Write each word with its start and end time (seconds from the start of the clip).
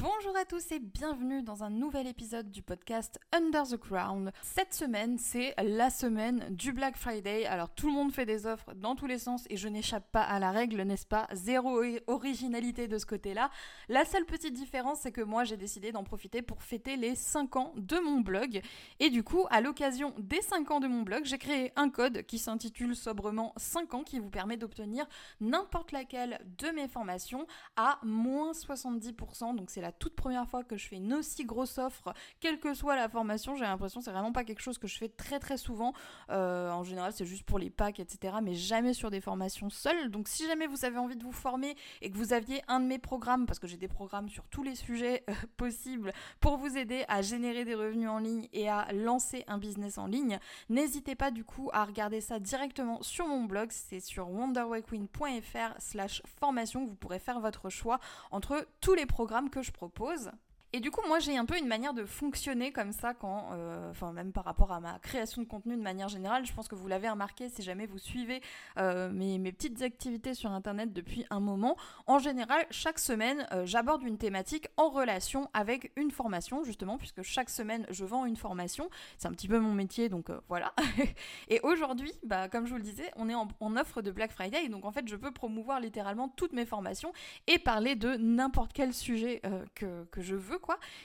Bonjour 0.00 0.36
à 0.36 0.44
tous 0.44 0.70
et 0.70 0.78
bienvenue 0.78 1.42
dans 1.42 1.64
un 1.64 1.70
nouvel 1.70 2.06
épisode 2.06 2.52
du 2.52 2.62
podcast 2.62 3.18
Under 3.32 3.66
the 3.66 3.76
Crown. 3.76 4.30
Cette 4.42 4.72
semaine, 4.72 5.18
c'est 5.18 5.54
la 5.60 5.90
semaine 5.90 6.46
du 6.50 6.72
Black 6.72 6.96
Friday. 6.96 7.46
Alors 7.46 7.68
tout 7.68 7.88
le 7.88 7.94
monde 7.94 8.12
fait 8.12 8.24
des 8.24 8.46
offres 8.46 8.72
dans 8.76 8.94
tous 8.94 9.06
les 9.06 9.18
sens 9.18 9.44
et 9.50 9.56
je 9.56 9.66
n'échappe 9.66 10.08
pas 10.12 10.22
à 10.22 10.38
la 10.38 10.52
règle, 10.52 10.82
n'est-ce 10.82 11.04
pas? 11.04 11.26
Zéro 11.32 11.82
originalité 12.06 12.86
de 12.86 12.96
ce 12.96 13.06
côté-là. 13.06 13.50
La 13.88 14.04
seule 14.04 14.24
petite 14.24 14.54
différence, 14.54 15.00
c'est 15.00 15.10
que 15.10 15.20
moi 15.20 15.42
j'ai 15.42 15.56
décidé 15.56 15.90
d'en 15.90 16.04
profiter 16.04 16.42
pour 16.42 16.62
fêter 16.62 16.96
les 16.96 17.16
5 17.16 17.56
ans 17.56 17.72
de 17.74 17.98
mon 17.98 18.20
blog. 18.20 18.60
Et 19.00 19.10
du 19.10 19.24
coup, 19.24 19.46
à 19.50 19.60
l'occasion 19.60 20.14
des 20.18 20.42
5 20.42 20.70
ans 20.70 20.78
de 20.78 20.86
mon 20.86 21.02
blog, 21.02 21.24
j'ai 21.24 21.38
créé 21.38 21.72
un 21.74 21.90
code 21.90 22.22
qui 22.22 22.38
s'intitule 22.38 22.94
sobrement 22.94 23.52
5 23.56 23.94
ans 23.94 24.04
qui 24.04 24.20
vous 24.20 24.30
permet 24.30 24.56
d'obtenir 24.56 25.08
n'importe 25.40 25.90
laquelle 25.90 26.38
de 26.56 26.68
mes 26.68 26.86
formations 26.86 27.48
à 27.74 27.98
moins 28.04 28.52
70%. 28.52 29.56
Donc 29.56 29.70
c'est 29.70 29.80
la 29.80 29.87
toute 29.92 30.14
première 30.14 30.46
fois 30.48 30.64
que 30.64 30.76
je 30.76 30.86
fais 30.86 30.96
une 30.96 31.14
aussi 31.14 31.44
grosse 31.44 31.78
offre, 31.78 32.12
quelle 32.40 32.58
que 32.58 32.74
soit 32.74 32.96
la 32.96 33.08
formation. 33.08 33.56
J'ai 33.56 33.64
l'impression 33.64 34.00
que 34.00 34.04
c'est 34.04 34.12
vraiment 34.12 34.32
pas 34.32 34.44
quelque 34.44 34.62
chose 34.62 34.78
que 34.78 34.86
je 34.86 34.96
fais 34.96 35.08
très 35.08 35.38
très 35.38 35.56
souvent. 35.56 35.92
Euh, 36.30 36.70
en 36.70 36.84
général, 36.84 37.12
c'est 37.12 37.26
juste 37.26 37.44
pour 37.44 37.58
les 37.58 37.70
packs, 37.70 38.00
etc. 38.00 38.36
Mais 38.42 38.54
jamais 38.54 38.94
sur 38.94 39.10
des 39.10 39.20
formations 39.20 39.70
seules. 39.70 40.10
Donc 40.10 40.28
si 40.28 40.46
jamais 40.46 40.66
vous 40.66 40.84
avez 40.84 40.98
envie 40.98 41.16
de 41.16 41.24
vous 41.24 41.32
former 41.32 41.76
et 42.02 42.10
que 42.10 42.16
vous 42.16 42.32
aviez 42.32 42.62
un 42.68 42.80
de 42.80 42.86
mes 42.86 42.98
programmes, 42.98 43.46
parce 43.46 43.58
que 43.58 43.66
j'ai 43.66 43.76
des 43.76 43.88
programmes 43.88 44.28
sur 44.28 44.46
tous 44.48 44.62
les 44.62 44.74
sujets 44.74 45.24
euh, 45.28 45.32
possibles 45.56 46.12
pour 46.40 46.56
vous 46.56 46.76
aider 46.76 47.04
à 47.08 47.22
générer 47.22 47.64
des 47.64 47.74
revenus 47.74 48.08
en 48.08 48.18
ligne 48.18 48.48
et 48.52 48.68
à 48.68 48.92
lancer 48.92 49.44
un 49.46 49.58
business 49.58 49.98
en 49.98 50.06
ligne, 50.06 50.38
n'hésitez 50.68 51.14
pas 51.14 51.30
du 51.30 51.44
coup 51.44 51.70
à 51.72 51.84
regarder 51.84 52.20
ça 52.20 52.38
directement 52.38 53.02
sur 53.02 53.26
mon 53.26 53.44
blog. 53.44 53.68
C'est 53.70 54.00
sur 54.00 54.28
wonderwayqueen.fr 54.30 55.74
slash 55.78 56.22
formation 56.40 56.68
vous 56.86 56.94
pourrez 56.94 57.18
faire 57.18 57.40
votre 57.40 57.70
choix 57.70 57.98
entre 58.30 58.66
tous 58.80 58.94
les 58.94 59.06
programmes 59.06 59.50
que 59.50 59.62
je 59.62 59.70
propose. 59.78 60.28
Et 60.74 60.80
du 60.80 60.90
coup, 60.90 61.00
moi, 61.08 61.18
j'ai 61.18 61.34
un 61.38 61.46
peu 61.46 61.56
une 61.56 61.66
manière 61.66 61.94
de 61.94 62.04
fonctionner 62.04 62.72
comme 62.72 62.92
ça 62.92 63.14
quand, 63.14 63.48
euh, 63.52 63.90
enfin, 63.90 64.12
même 64.12 64.32
par 64.32 64.44
rapport 64.44 64.70
à 64.70 64.80
ma 64.80 64.98
création 64.98 65.40
de 65.40 65.46
contenu 65.46 65.74
de 65.74 65.80
manière 65.80 66.08
générale. 66.08 66.44
Je 66.44 66.52
pense 66.52 66.68
que 66.68 66.74
vous 66.74 66.86
l'avez 66.88 67.08
remarqué 67.08 67.48
si 67.48 67.62
jamais 67.62 67.86
vous 67.86 67.98
suivez 67.98 68.42
euh, 68.76 69.10
mes, 69.10 69.38
petites 69.50 69.80
activités 69.80 70.34
sur 70.34 70.50
Internet 70.50 70.92
depuis 70.92 71.24
un 71.30 71.40
moment. 71.40 71.78
En 72.06 72.18
général, 72.18 72.66
chaque 72.70 72.98
semaine, 72.98 73.46
euh, 73.52 73.64
j'aborde 73.64 74.02
une 74.02 74.18
thématique 74.18 74.68
en 74.76 74.90
relation 74.90 75.48
avec 75.54 75.90
une 75.96 76.10
formation, 76.10 76.62
justement, 76.64 76.98
puisque 76.98 77.22
chaque 77.22 77.48
semaine, 77.48 77.86
je 77.88 78.04
vends 78.04 78.26
une 78.26 78.36
formation. 78.36 78.90
C'est 79.16 79.26
un 79.28 79.32
petit 79.32 79.48
peu 79.48 79.60
mon 79.60 79.72
métier, 79.72 80.10
donc 80.10 80.30
voilà. 80.48 80.74
et 81.48 81.60
aujourd'hui, 81.62 82.12
bah, 82.24 82.50
comme 82.50 82.66
je 82.66 82.72
vous 82.72 82.76
le 82.76 82.82
disais, 82.82 83.10
on 83.16 83.30
est 83.30 83.34
en, 83.34 83.48
en 83.60 83.76
offre 83.78 84.02
de 84.02 84.10
Black 84.10 84.32
Friday, 84.32 84.68
donc 84.68 84.84
en 84.84 84.92
fait, 84.92 85.08
je 85.08 85.16
peux 85.16 85.30
promouvoir 85.30 85.80
littéralement 85.80 86.28
toutes 86.28 86.52
mes 86.52 86.66
formations 86.66 87.14
et 87.46 87.58
parler 87.58 87.96
de 87.96 88.16
n'importe 88.16 88.74
quel 88.74 88.92
sujet 88.92 89.40
que, 89.74 90.04
que 90.10 90.20
je 90.20 90.34
veux 90.34 90.57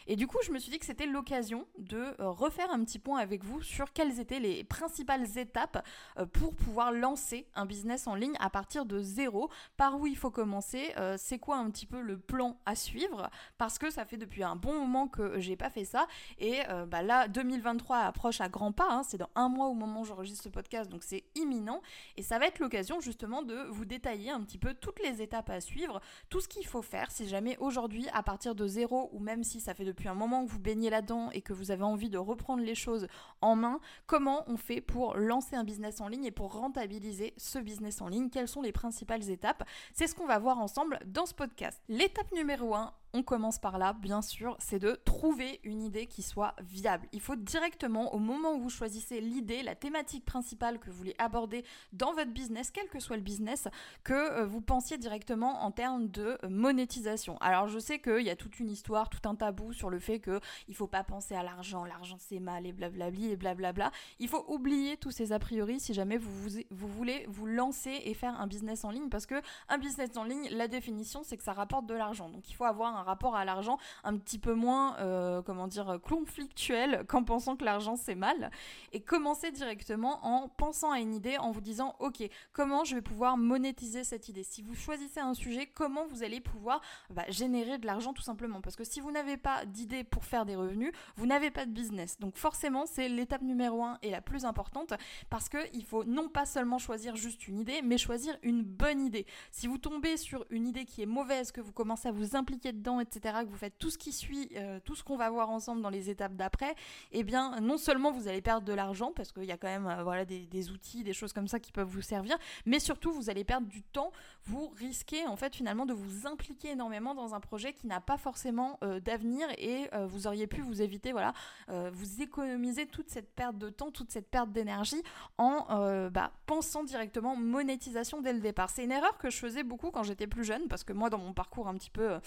Et 0.08 0.16
du 0.16 0.28
coup, 0.28 0.38
je 0.44 0.52
me 0.52 0.60
suis 0.60 0.72
dit 0.72 0.80
que 0.80 0.86
c'était 0.86 1.06
l'occasion 1.06 1.68
de 1.78 1.98
euh, 2.20 2.30
refaire 2.30 2.72
un 2.72 2.84
petit 2.84 3.00
point 3.00 3.20
avec 3.20 3.44
vous 3.44 3.62
sur 3.62 3.94
quelles 3.94 4.20
étaient 4.20 4.40
les 4.40 4.64
principales 4.64 5.38
étapes 5.38 5.86
euh, 6.18 6.26
pour 6.26 6.56
pouvoir 6.56 6.92
lancer 6.92 7.48
un 7.56 7.66
business 7.66 8.08
en 8.08 8.16
ligne 8.16 8.36
à 8.40 8.50
partir 8.50 8.86
de 8.86 9.02
zéro, 9.02 9.50
par 9.78 10.00
où 10.00 10.08
il 10.08 10.18
faut 10.18 10.32
commencer, 10.32 10.94
euh, 10.98 11.16
c'est 11.18 11.40
quoi 11.40 11.58
un 11.58 11.70
petit 11.70 11.86
peu 11.86 12.02
le 12.02 12.18
plan 12.18 12.58
à 12.66 12.76
suivre, 12.76 13.30
parce 13.58 13.78
que 13.78 13.90
ça 13.90 14.06
fait 14.06 14.18
depuis 14.18 14.44
un 14.44 14.56
bon 14.56 14.74
moment 14.74 15.08
que 15.08 15.40
j'ai 15.40 15.56
pas 15.56 15.70
fait 15.70 15.86
ça, 15.86 16.08
et 16.40 16.62
bah 16.88 17.02
là, 17.02 17.28
2023 17.28 17.98
approche 17.98 18.42
à 18.42 18.50
grands 18.50 18.72
pas, 18.72 18.88
hein. 18.90 19.04
c'est 19.04 19.18
dans 19.18 19.30
un 19.36 19.50
mois 19.50 19.68
au 19.68 19.74
moment 19.74 20.02
où 20.02 20.06
j'enregistre 20.06 20.44
ce 20.44 20.50
podcast, 20.50 20.90
donc 20.90 21.04
c'est 21.04 21.24
imminent, 21.36 21.82
et 22.18 22.24
ça 22.24 22.40
va 22.40 22.48
être 22.48 22.60
l'occasion 22.60 23.00
justement 23.00 23.42
de 23.42 23.56
vous 23.70 23.86
détailler 23.86 24.32
un 24.32 24.42
petit 24.42 24.58
peu 24.58 24.74
toutes 24.74 25.02
les 25.02 25.22
étapes 25.22 25.50
à 25.50 25.62
suivre, 25.62 26.02
tout 26.30 26.40
ce 26.40 26.48
qu'il 26.48 26.66
faut 26.66 26.82
faire 26.82 27.12
si 27.12 27.28
jamais 27.28 27.58
aujourd'hui, 27.60 28.08
à 28.14 28.24
partir 28.24 28.56
de 28.56 28.68
zéro, 28.68 29.10
ou 29.14 29.20
même 29.20 29.43
si 29.44 29.60
ça 29.60 29.74
fait 29.74 29.86
depuis 29.86 30.08
un 30.08 30.14
moment 30.14 30.46
que 30.46 30.52
vous 30.52 30.60
baignez 30.60 30.90
là-dedans 30.90 31.30
et 31.32 31.42
que 31.42 31.54
vous 31.54 31.72
avez 31.72 31.84
envie 31.84 32.10
de 32.10 32.18
reprendre 32.18 32.64
les 32.64 32.76
choses 32.76 33.08
en 33.42 33.56
main, 33.56 33.80
comment 34.06 34.44
on 34.48 34.58
fait 34.58 34.82
pour 34.82 35.16
lancer 35.16 35.56
un 35.56 35.64
business 35.64 36.02
en 36.02 36.08
ligne 36.08 36.26
et 36.26 36.32
pour 36.32 36.54
rentabiliser 36.54 37.34
ce 37.38 37.60
business 37.60 38.02
en 38.02 38.08
ligne? 38.08 38.30
Quelles 38.30 38.48
sont 38.48 38.62
les 38.62 38.72
principales 38.72 39.30
étapes? 39.30 39.64
C'est 39.94 40.08
ce 40.08 40.16
qu'on 40.16 40.28
va 40.28 40.40
voir 40.40 40.60
ensemble 40.60 41.00
dans 41.06 41.26
ce 41.26 41.34
podcast. 41.34 41.82
L'étape 41.90 42.32
numéro 42.34 42.74
1, 42.76 42.94
on 43.16 43.22
commence 43.22 43.60
par 43.60 43.78
là, 43.78 43.94
bien 43.94 44.24
sûr, 44.24 44.56
c'est 44.60 44.80
de 44.80 45.00
trouver 45.06 45.60
une 45.64 45.84
idée 45.84 46.08
qui 46.08 46.24
soit 46.24 46.56
viable. 46.62 47.08
Il 47.12 47.22
faut 47.22 47.36
directement, 47.36 48.14
au 48.16 48.18
moment 48.18 48.54
où 48.54 48.60
vous 48.60 48.72
choisissez 48.72 49.22
l'idée, 49.22 49.62
la 49.62 49.76
thématique 49.76 50.26
principale 50.26 50.80
que 50.80 50.90
vous 50.90 50.98
voulez 50.98 51.16
aborder 51.20 51.64
dans 51.94 52.14
votre 52.14 52.32
business, 52.32 52.72
quel 52.72 52.90
que 52.90 53.00
soit 53.00 53.16
le 53.16 53.22
business, 53.22 53.68
que 54.04 54.14
euh, 54.14 54.46
vous 54.48 54.62
pensiez 54.62 54.98
directement 54.98 55.64
en 55.64 55.70
termes 55.70 56.08
de 56.08 56.40
euh, 56.44 56.50
monétisation. 56.50 57.38
Alors 57.38 57.68
je 57.68 57.78
sais 57.78 58.00
qu'il 58.00 58.22
y 58.22 58.32
a 58.32 58.36
toute 58.36 58.60
une 58.60 58.70
histoire, 58.70 59.10
tout 59.10 59.30
un 59.30 59.36
tabou 59.36 59.74
sur 59.74 59.92
le 59.92 60.00
fait 60.00 60.20
qu'il 60.20 60.40
ne 60.70 60.74
faut 60.74 60.88
pas 60.88 61.04
penser 61.04 61.36
à 61.36 61.44
l'argent, 61.44 61.86
l'argent 61.86 62.18
c'est 62.18 62.40
mal 62.40 62.66
et 62.66 62.74
blablabli 62.74 63.30
et 63.30 63.36
blablabla. 63.36 63.92
Il 64.18 64.28
faut 64.28 64.44
oublier 64.48 64.98
tous 64.98 65.12
ces 65.12 65.34
a 65.34 65.40
priori 65.40 65.80
si 65.80 65.94
jamais 65.94 66.18
vous, 66.18 66.34
vous, 66.34 66.60
vous 66.72 66.88
voulez 66.88 67.26
vous 67.28 67.46
lancer 67.46 68.02
et 68.06 68.16
faire 68.16 68.40
un 68.42 68.48
business 68.48 68.84
en 68.86 68.90
ligne 68.90 69.10
parce 69.10 69.28
que 69.28 69.40
un 69.70 69.78
business 69.78 70.18
en 70.18 70.24
ligne, 70.24 70.50
la 70.50 70.68
définition 70.68 71.22
c'est 71.24 71.38
que 71.38 71.44
ça 71.44 71.54
rapporte 71.54 71.86
de 71.86 71.94
l'argent. 71.94 72.30
Donc 72.30 72.50
il 72.50 72.56
faut 72.56 72.66
avoir 72.66 72.96
un 72.96 73.03
rapport 73.06 73.36
à 73.36 73.46
l'argent 73.46 73.78
un 74.04 74.18
petit 74.18 74.40
peu 74.40 74.54
moins, 74.54 74.98
euh, 74.98 75.42
comment 75.42 75.68
dire, 75.68 76.00
conflictuel 76.04 77.06
qu'en 77.08 77.24
pensant 77.24 77.56
que 77.56 77.66
l'argent 77.66 77.96
c'est 77.96 78.16
mal. 78.16 78.52
Et 78.92 79.02
commencer 79.02 79.52
directement 79.52 80.26
en 80.26 80.50
pensant 80.50 80.92
à 80.92 81.00
une 81.00 81.14
idée, 81.14 81.38
en 81.38 81.52
vous 81.52 81.62
disant, 81.62 81.96
ok, 82.00 82.24
comment 82.52 82.84
je 82.84 82.96
vais 82.96 83.02
pouvoir 83.02 83.38
monétiser 83.38 84.04
cette 84.04 84.30
idée? 84.30 84.44
Si 84.44 84.62
vous 84.62 84.76
choisissez 84.76 85.20
un 85.20 85.34
sujet, 85.34 85.68
comment 85.68 86.06
vous 86.06 86.24
allez 86.24 86.40
pouvoir 86.40 86.82
bah, 87.10 87.26
générer 87.30 87.78
de 87.78 87.86
l'argent 87.86 88.14
tout 88.14 88.22
simplement? 88.22 88.62
Parce 88.62 88.76
que 88.76 88.84
si 88.84 89.00
vous 89.00 89.12
n'avez 89.12 89.38
pas 89.38 89.66
d'idée 89.66 90.04
pour 90.04 90.26
faire 90.26 90.46
des 90.46 90.56
revenus, 90.56 90.92
vous 91.16 91.26
n'avez 91.26 91.52
pas 91.52 91.66
de 91.66 91.72
business. 91.72 92.20
Donc 92.20 92.38
forcément, 92.38 92.86
c'est 92.86 93.10
l'étape 93.10 93.42
numéro 93.42 93.84
un 93.84 93.98
et 94.02 94.10
la 94.10 94.22
plus 94.22 94.46
importante 94.46 94.94
parce 95.30 95.50
qu'il 95.50 95.86
faut 95.86 96.04
non 96.04 96.30
pas 96.30 96.46
seulement 96.46 96.78
choisir 96.78 97.16
juste 97.16 97.48
une 97.48 97.60
idée, 97.60 97.82
mais 97.82 97.98
choisir 97.98 98.38
une 98.44 98.64
bonne 98.64 99.02
idée. 99.02 99.26
Si 99.52 99.68
vous 99.68 99.78
tombez 99.78 100.18
sur 100.18 100.46
une 100.50 100.68
idée 100.68 100.86
qui 100.86 101.02
est 101.02 101.08
mauvaise, 101.08 101.52
que 101.52 101.62
vous 101.62 101.72
commencez 101.72 102.08
à 102.08 102.12
vous 102.12 102.36
impliquer 102.36 102.72
dedans, 102.72 102.93
etc., 103.00 103.40
que 103.42 103.50
vous 103.50 103.58
faites 103.58 103.78
tout 103.78 103.90
ce 103.90 103.98
qui 103.98 104.12
suit, 104.12 104.50
euh, 104.56 104.80
tout 104.84 104.96
ce 104.96 105.04
qu'on 105.04 105.18
va 105.18 105.30
voir 105.30 105.50
ensemble 105.50 105.82
dans 105.82 105.90
les 105.90 106.10
étapes 106.10 106.36
d'après, 106.36 106.76
eh 107.12 107.24
bien, 107.24 107.60
non 107.62 107.78
seulement 107.78 108.12
vous 108.12 108.28
allez 108.28 108.42
perdre 108.42 108.66
de 108.66 108.74
l'argent, 108.74 109.12
parce 109.16 109.32
qu'il 109.32 109.46
y 109.46 109.52
a 109.52 109.58
quand 109.58 109.68
même 109.68 109.88
euh, 109.88 110.26
des, 110.26 110.72
outils, 110.72 111.04
des 111.04 111.14
choses 111.14 111.34
comme 111.34 111.48
ça 111.48 111.60
qui 111.60 111.72
peuvent 111.72 111.88
vous 111.88 112.02
servir, 112.02 112.38
mais 112.66 112.80
surtout, 112.80 113.12
vous 113.12 113.30
allez 113.30 113.44
perdre 113.44 113.68
du 113.68 113.84
temps, 113.84 114.12
vous 114.46 114.70
risquez 114.78 115.26
en 115.28 115.36
fait 115.36 115.56
finalement 115.56 115.86
de 115.86 115.94
vous 115.94 116.28
impliquer 116.28 116.72
énormément 116.72 117.16
dans 117.16 117.34
un 117.34 117.40
projet 117.40 117.74
qui 117.74 117.88
n'a 117.88 118.02
pas 118.02 118.18
forcément 118.18 118.78
euh, 118.84 119.00
d'avenir 119.00 119.48
et 119.58 119.90
vous 120.08 120.28
auriez 120.28 120.48
pu 120.48 120.62
vous 120.62 120.82
éviter, 120.82 121.12
voilà, 121.12 121.34
vous 121.68 122.22
économiser 122.22 122.86
toute 122.88 123.10
cette 123.10 123.32
perte 123.34 123.58
de 123.58 123.70
temps, 123.70 123.92
toute 123.92 124.12
cette 124.12 124.30
perte 124.30 124.52
d'énergie 124.52 125.02
en 125.38 126.10
bah, 126.10 126.32
pensant 126.46 126.84
directement 126.84 127.36
monétisation 127.36 128.22
dès 128.22 128.34
le 128.34 128.40
départ. 128.40 128.70
C'est 128.70 128.84
une 128.84 128.92
erreur 128.92 129.18
que 129.18 129.30
je 129.30 129.38
faisais 129.38 129.64
beaucoup 129.64 129.92
quand 129.92 130.04
j'étais 130.04 130.28
plus 130.28 130.44
jeune, 130.44 130.68
parce 130.68 130.84
que 130.84 130.94
moi, 130.94 131.10
dans 131.10 131.18
mon 131.18 131.34
parcours 131.34 131.68
un 131.68 131.76
petit 131.76 131.90
peu 131.90 132.20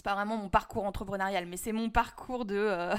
c'est 0.00 0.04
pas 0.04 0.14
vraiment 0.14 0.38
mon 0.38 0.48
parcours 0.48 0.86
entrepreneurial, 0.86 1.44
mais 1.44 1.58
c'est 1.58 1.72
mon 1.72 1.90
parcours 1.90 2.46
de, 2.46 2.56
euh, 2.56 2.94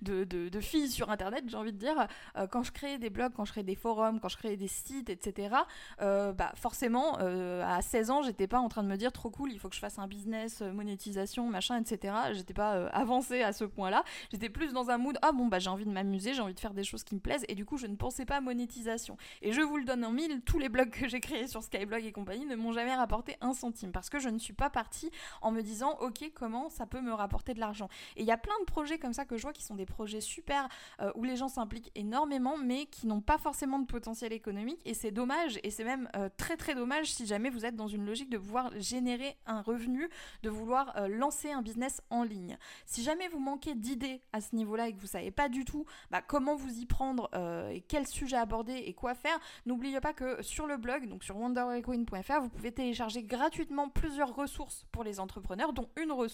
de, 0.00 0.60
fille 0.60 0.88
sur 0.88 1.10
Internet, 1.10 1.44
j'ai 1.46 1.56
envie 1.56 1.74
de 1.74 1.76
dire. 1.76 2.08
Euh, 2.38 2.46
quand 2.46 2.62
je 2.62 2.72
créais 2.72 2.96
des 2.96 3.10
blogs, 3.10 3.34
quand 3.36 3.44
je 3.44 3.52
créais 3.52 3.62
des 3.62 3.74
forums, 3.74 4.20
quand 4.20 4.30
je 4.30 4.38
créais 4.38 4.56
des 4.56 4.66
sites, 4.66 5.10
etc., 5.10 5.54
euh, 6.00 6.32
bah 6.32 6.52
forcément, 6.54 7.18
à 7.18 7.82
16 7.82 8.10
ans, 8.10 8.22
j'étais 8.22 8.46
pas 8.46 8.58
en 8.58 8.70
train 8.70 8.82
de 8.82 8.88
me 8.88 8.96
dire 8.96 9.12
trop 9.12 9.28
cool, 9.28 9.52
il 9.52 9.58
faut 9.58 9.68
que 9.68 9.74
je 9.74 9.80
fasse 9.80 9.98
un 9.98 10.06
business, 10.06 10.62
monétisation, 10.62 11.46
machin, 11.50 11.78
etc. 11.78 12.14
J'étais 12.32 12.54
pas 12.54 12.86
avancée 12.88 13.42
à 13.42 13.52
ce 13.52 13.64
point-là. 13.64 14.02
J'étais 14.32 14.48
plus 14.48 14.72
dans 14.72 14.88
un 14.88 14.96
mood, 14.96 15.18
ah 15.20 15.32
bon, 15.32 15.48
bah 15.48 15.58
j'ai 15.58 15.68
envie 15.68 15.84
de 15.84 15.90
m'amuser, 15.90 16.32
j'ai 16.32 16.40
envie 16.40 16.54
de 16.54 16.60
faire 16.60 16.72
des 16.72 16.84
choses 16.84 17.04
qui 17.04 17.14
me 17.14 17.20
plaisent, 17.20 17.44
et 17.48 17.54
du 17.54 17.66
coup, 17.66 17.76
je 17.76 17.86
ne 17.86 17.96
pensais 17.96 18.24
pas 18.24 18.40
monétisation. 18.40 19.18
Et 19.42 19.52
je 19.52 19.60
vous 19.60 19.76
le 19.76 19.84
donne 19.84 20.06
en 20.06 20.10
mille, 20.10 20.40
tous 20.46 20.58
les 20.58 20.70
blogs 20.70 20.90
que 20.90 21.06
j'ai 21.06 21.20
créés 21.20 21.48
sur 21.48 21.62
Skyblog 21.62 22.06
et 22.06 22.12
compagnie 22.12 22.46
ne 22.46 22.56
m'ont 22.56 22.72
jamais 22.72 22.94
rapporté 22.94 23.36
un 23.42 23.52
centime, 23.52 23.92
parce 23.92 24.08
que 24.08 24.18
je 24.18 24.30
ne 24.30 24.38
suis 24.38 24.54
pas 24.54 24.70
partie 24.70 25.10
en 25.42 25.50
me 25.50 25.60
disant, 25.60 25.98
ok, 26.00 26.32
comment 26.34 26.45
ça 26.70 26.86
peut 26.86 27.00
me 27.00 27.12
rapporter 27.12 27.54
de 27.54 27.60
l'argent. 27.60 27.88
Et 28.16 28.22
il 28.22 28.26
y 28.26 28.32
a 28.32 28.36
plein 28.36 28.58
de 28.60 28.64
projets 28.64 28.98
comme 28.98 29.12
ça 29.12 29.24
que 29.24 29.36
je 29.36 29.42
vois 29.42 29.52
qui 29.52 29.64
sont 29.64 29.74
des 29.74 29.86
projets 29.86 30.20
super 30.20 30.68
euh, 31.00 31.10
où 31.14 31.24
les 31.24 31.36
gens 31.36 31.48
s'impliquent 31.48 31.90
énormément 31.94 32.56
mais 32.56 32.86
qui 32.86 33.06
n'ont 33.06 33.20
pas 33.20 33.38
forcément 33.38 33.78
de 33.78 33.86
potentiel 33.86 34.32
économique 34.32 34.80
et 34.84 34.94
c'est 34.94 35.10
dommage 35.10 35.58
et 35.62 35.70
c'est 35.70 35.84
même 35.84 36.08
euh, 36.16 36.28
très 36.36 36.56
très 36.56 36.74
dommage 36.74 37.12
si 37.12 37.26
jamais 37.26 37.50
vous 37.50 37.64
êtes 37.64 37.76
dans 37.76 37.88
une 37.88 38.04
logique 38.04 38.30
de 38.30 38.38
pouvoir 38.38 38.70
générer 38.78 39.36
un 39.46 39.60
revenu, 39.60 40.08
de 40.42 40.50
vouloir 40.50 40.96
euh, 40.96 41.08
lancer 41.08 41.52
un 41.52 41.62
business 41.62 42.00
en 42.10 42.22
ligne. 42.22 42.56
Si 42.84 43.02
jamais 43.02 43.28
vous 43.28 43.38
manquez 43.38 43.74
d'idées 43.74 44.20
à 44.32 44.40
ce 44.40 44.54
niveau-là 44.54 44.88
et 44.88 44.92
que 44.92 45.00
vous 45.00 45.06
savez 45.06 45.30
pas 45.30 45.48
du 45.48 45.64
tout 45.64 45.84
bah, 46.10 46.22
comment 46.22 46.56
vous 46.56 46.78
y 46.78 46.86
prendre 46.86 47.30
et 47.70 47.80
quel 47.82 48.06
sujet 48.06 48.36
aborder 48.36 48.74
et 48.74 48.94
quoi 48.94 49.14
faire, 49.14 49.38
n'oubliez 49.66 50.00
pas 50.00 50.12
que 50.12 50.42
sur 50.42 50.66
le 50.66 50.76
blog, 50.76 51.08
donc 51.08 51.24
sur 51.24 51.36
wonderwayqueen.fr, 51.36 52.40
vous 52.40 52.48
pouvez 52.48 52.72
télécharger 52.72 53.22
gratuitement 53.22 53.88
plusieurs 53.88 54.34
ressources 54.34 54.86
pour 54.92 55.04
les 55.04 55.20
entrepreneurs, 55.20 55.72
dont 55.72 55.88
une 55.96 56.12
ressource 56.12 56.25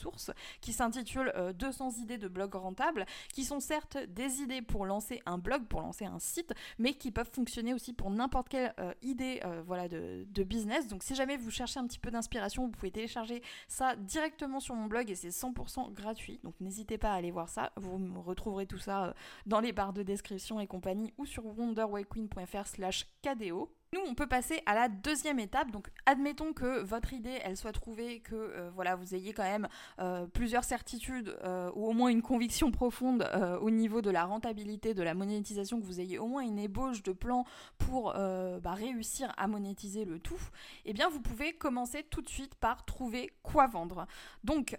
qui 0.60 0.72
s'intitule 0.72 1.32
200 1.58 1.88
euh, 1.88 2.02
idées 2.02 2.18
de 2.18 2.28
blog 2.28 2.54
rentables, 2.54 3.06
qui 3.32 3.44
sont 3.44 3.60
certes 3.60 3.98
des 4.08 4.40
idées 4.40 4.62
pour 4.62 4.86
lancer 4.86 5.22
un 5.26 5.38
blog, 5.38 5.66
pour 5.66 5.80
lancer 5.80 6.04
un 6.04 6.18
site, 6.18 6.52
mais 6.78 6.94
qui 6.94 7.10
peuvent 7.10 7.30
fonctionner 7.30 7.74
aussi 7.74 7.92
pour 7.92 8.10
n'importe 8.10 8.48
quelle 8.48 8.74
euh, 8.78 8.92
idée 9.02 9.40
euh, 9.44 9.62
voilà, 9.66 9.88
de, 9.88 10.26
de, 10.28 10.42
business. 10.42 10.88
Donc 10.88 11.02
si 11.02 11.14
jamais 11.14 11.36
vous 11.36 11.50
cherchez 11.50 11.78
un 11.78 11.86
petit 11.86 11.98
peu 11.98 12.10
d'inspiration, 12.10 12.64
vous 12.64 12.70
pouvez 12.70 12.90
télécharger 12.90 13.42
ça 13.68 13.96
directement 13.96 14.60
sur 14.60 14.74
mon 14.74 14.86
blog 14.86 15.10
et 15.10 15.14
c'est 15.14 15.28
100% 15.28 15.92
gratuit. 15.92 16.40
Donc 16.42 16.54
n'hésitez 16.60 16.98
pas 16.98 17.12
à 17.12 17.14
aller 17.14 17.30
voir 17.30 17.48
ça. 17.48 17.72
Vous 17.76 18.22
retrouverez 18.22 18.66
tout 18.66 18.78
ça 18.78 19.14
dans 19.46 19.60
les 19.60 19.72
barres 19.72 19.92
de 19.92 20.02
description 20.02 20.60
et 20.60 20.66
compagnie 20.66 21.12
ou 21.18 21.26
sur 21.26 21.44
wonderwayqueen.fr 21.46 22.66
slash 22.66 23.06
KDO. 23.22 23.70
Nous, 23.94 24.00
on 24.08 24.14
peut 24.14 24.26
passer 24.26 24.62
à 24.64 24.74
la 24.74 24.88
deuxième 24.88 25.38
étape. 25.38 25.70
Donc, 25.70 25.88
admettons 26.06 26.54
que 26.54 26.80
votre 26.82 27.12
idée, 27.12 27.38
elle 27.44 27.58
soit 27.58 27.72
trouvée, 27.72 28.20
que 28.20 28.34
euh, 28.34 28.70
voilà, 28.74 28.96
vous 28.96 29.14
ayez 29.14 29.34
quand 29.34 29.42
même 29.42 29.68
euh, 29.98 30.26
plusieurs 30.26 30.64
certitudes 30.64 31.36
euh, 31.44 31.70
ou 31.74 31.88
au 31.88 31.92
moins 31.92 32.08
une 32.08 32.22
conviction 32.22 32.70
profonde 32.70 33.28
au 33.60 33.70
niveau 33.70 34.00
de 34.00 34.10
la 34.10 34.24
rentabilité, 34.24 34.94
de 34.94 35.02
la 35.02 35.12
monétisation, 35.12 35.78
que 35.78 35.84
vous 35.84 36.00
ayez 36.00 36.18
au 36.18 36.26
moins 36.26 36.42
une 36.42 36.58
ébauche 36.58 37.02
de 37.02 37.12
plan 37.12 37.44
pour 37.76 38.12
bah, 38.14 38.72
réussir 38.72 39.32
à 39.36 39.46
monétiser 39.46 40.04
le 40.04 40.18
tout. 40.18 40.40
Eh 40.84 40.92
bien, 40.94 41.08
vous 41.10 41.20
pouvez 41.20 41.52
commencer 41.52 42.02
tout 42.02 42.22
de 42.22 42.28
suite 42.28 42.54
par 42.54 42.84
trouver 42.84 43.30
quoi 43.42 43.66
vendre. 43.66 44.06
Donc, 44.44 44.76